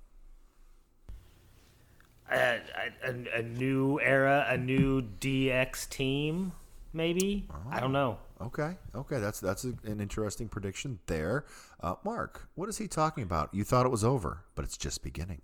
[2.31, 2.59] A,
[3.03, 6.53] a, a new era, a new DX team,
[6.93, 7.47] maybe.
[7.69, 8.17] I don't know.
[8.41, 11.45] Okay, okay, that's that's a, an interesting prediction there.
[11.81, 13.53] Uh, Marc, what is he talking about?
[13.53, 15.41] You thought it was over, but it's just beginning.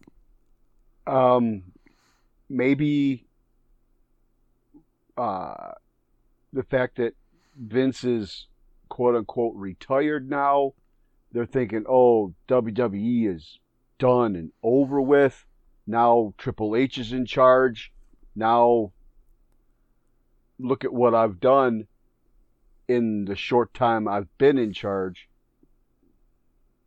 [1.07, 1.63] Um,
[2.49, 3.27] maybe
[5.17, 5.71] uh,
[6.51, 7.13] the fact that
[7.57, 8.47] Vince is
[8.89, 10.73] quote unquote retired now.
[11.32, 13.59] They're thinking, oh, WWE is
[13.99, 15.45] done and over with.
[15.88, 17.91] Now Triple H is in charge.
[18.36, 18.91] Now
[20.59, 21.88] look at what I've done
[22.88, 25.27] in the short time I've been in charge.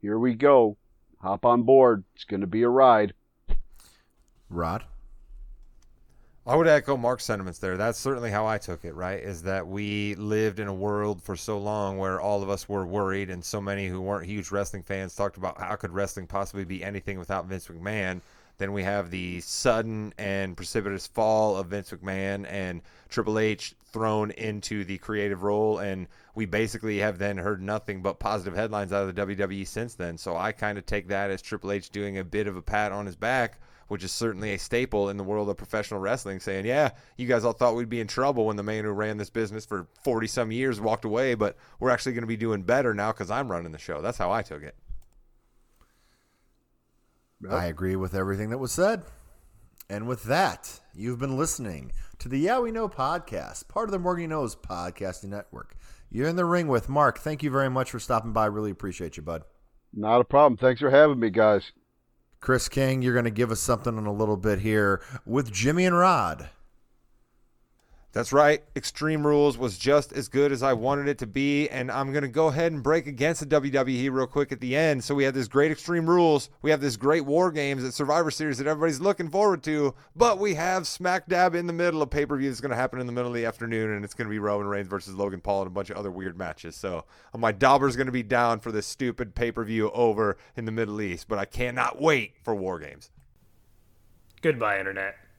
[0.01, 0.77] Here we go.
[1.21, 2.05] Hop on board.
[2.15, 3.15] It's going to be a ride.
[4.51, 4.85] Rod,
[6.47, 7.79] I would echo Marc's sentiments there.
[7.79, 9.19] That's certainly how I took it, right?
[9.19, 12.85] Is that we lived in a world for so long where all of us were
[12.85, 16.65] worried, and so many who weren't huge wrestling fans talked about how could wrestling possibly
[16.65, 18.21] be anything without Vince McMahon.
[18.59, 24.31] Then we have the sudden and precipitous fall of Vince McMahon and Triple H thrown
[24.33, 29.09] into the creative role, and we basically have then heard nothing but positive headlines out
[29.09, 30.19] of the WWE since then.
[30.19, 32.93] So I kind of take that as Triple H doing a bit of a pat
[32.93, 36.67] on his back which is certainly a staple in the world of professional wrestling, saying,
[36.67, 39.31] Yeah, you guys all thought we'd be in trouble when the man who ran this
[39.31, 42.95] business for 40 some years walked away, but we're actually going to be doing better
[42.95, 44.01] now because I'm running the show.
[44.01, 44.75] That's how I took it.
[47.51, 49.05] I agree with everything that was said.
[49.91, 53.99] And with that, you've been listening to the Yeah We Know podcast, part of the
[53.99, 55.77] Morgan Knows podcasting network.
[56.11, 57.19] You're in the ring with Marc.
[57.19, 58.47] Thank you very much for stopping by.
[58.47, 59.43] Really appreciate you, bud.
[59.93, 60.57] Not a problem.
[60.57, 61.73] Thanks for having me, guys.
[62.41, 65.87] Chris King, you're going to give us something in a little bit here with Jimmy
[65.87, 66.51] and Rod.
[68.15, 68.63] That's right.
[68.77, 72.23] Extreme Rules was just as good as I wanted it to be, and I'm going
[72.23, 75.03] to go ahead and break against the WWE real quick at the end.
[75.03, 76.49] So we have this great Extreme Rules.
[76.63, 80.39] We have this great War Games at Survivor Series that everybody's looking forward to, but
[80.39, 83.13] we have smack dab in the middle of pay-per-view that's going to happen in the
[83.13, 85.67] middle of the afternoon, and it's going to be Roman Reigns versus Logan Paul and
[85.67, 86.77] a bunch of other weird matches.
[86.77, 90.73] So uh, my dauber's going to be down for this stupid pay-per-view over in the
[90.73, 93.11] Middle East, but I cannot wait for War Games.
[94.41, 95.17] Goodbye, Internet.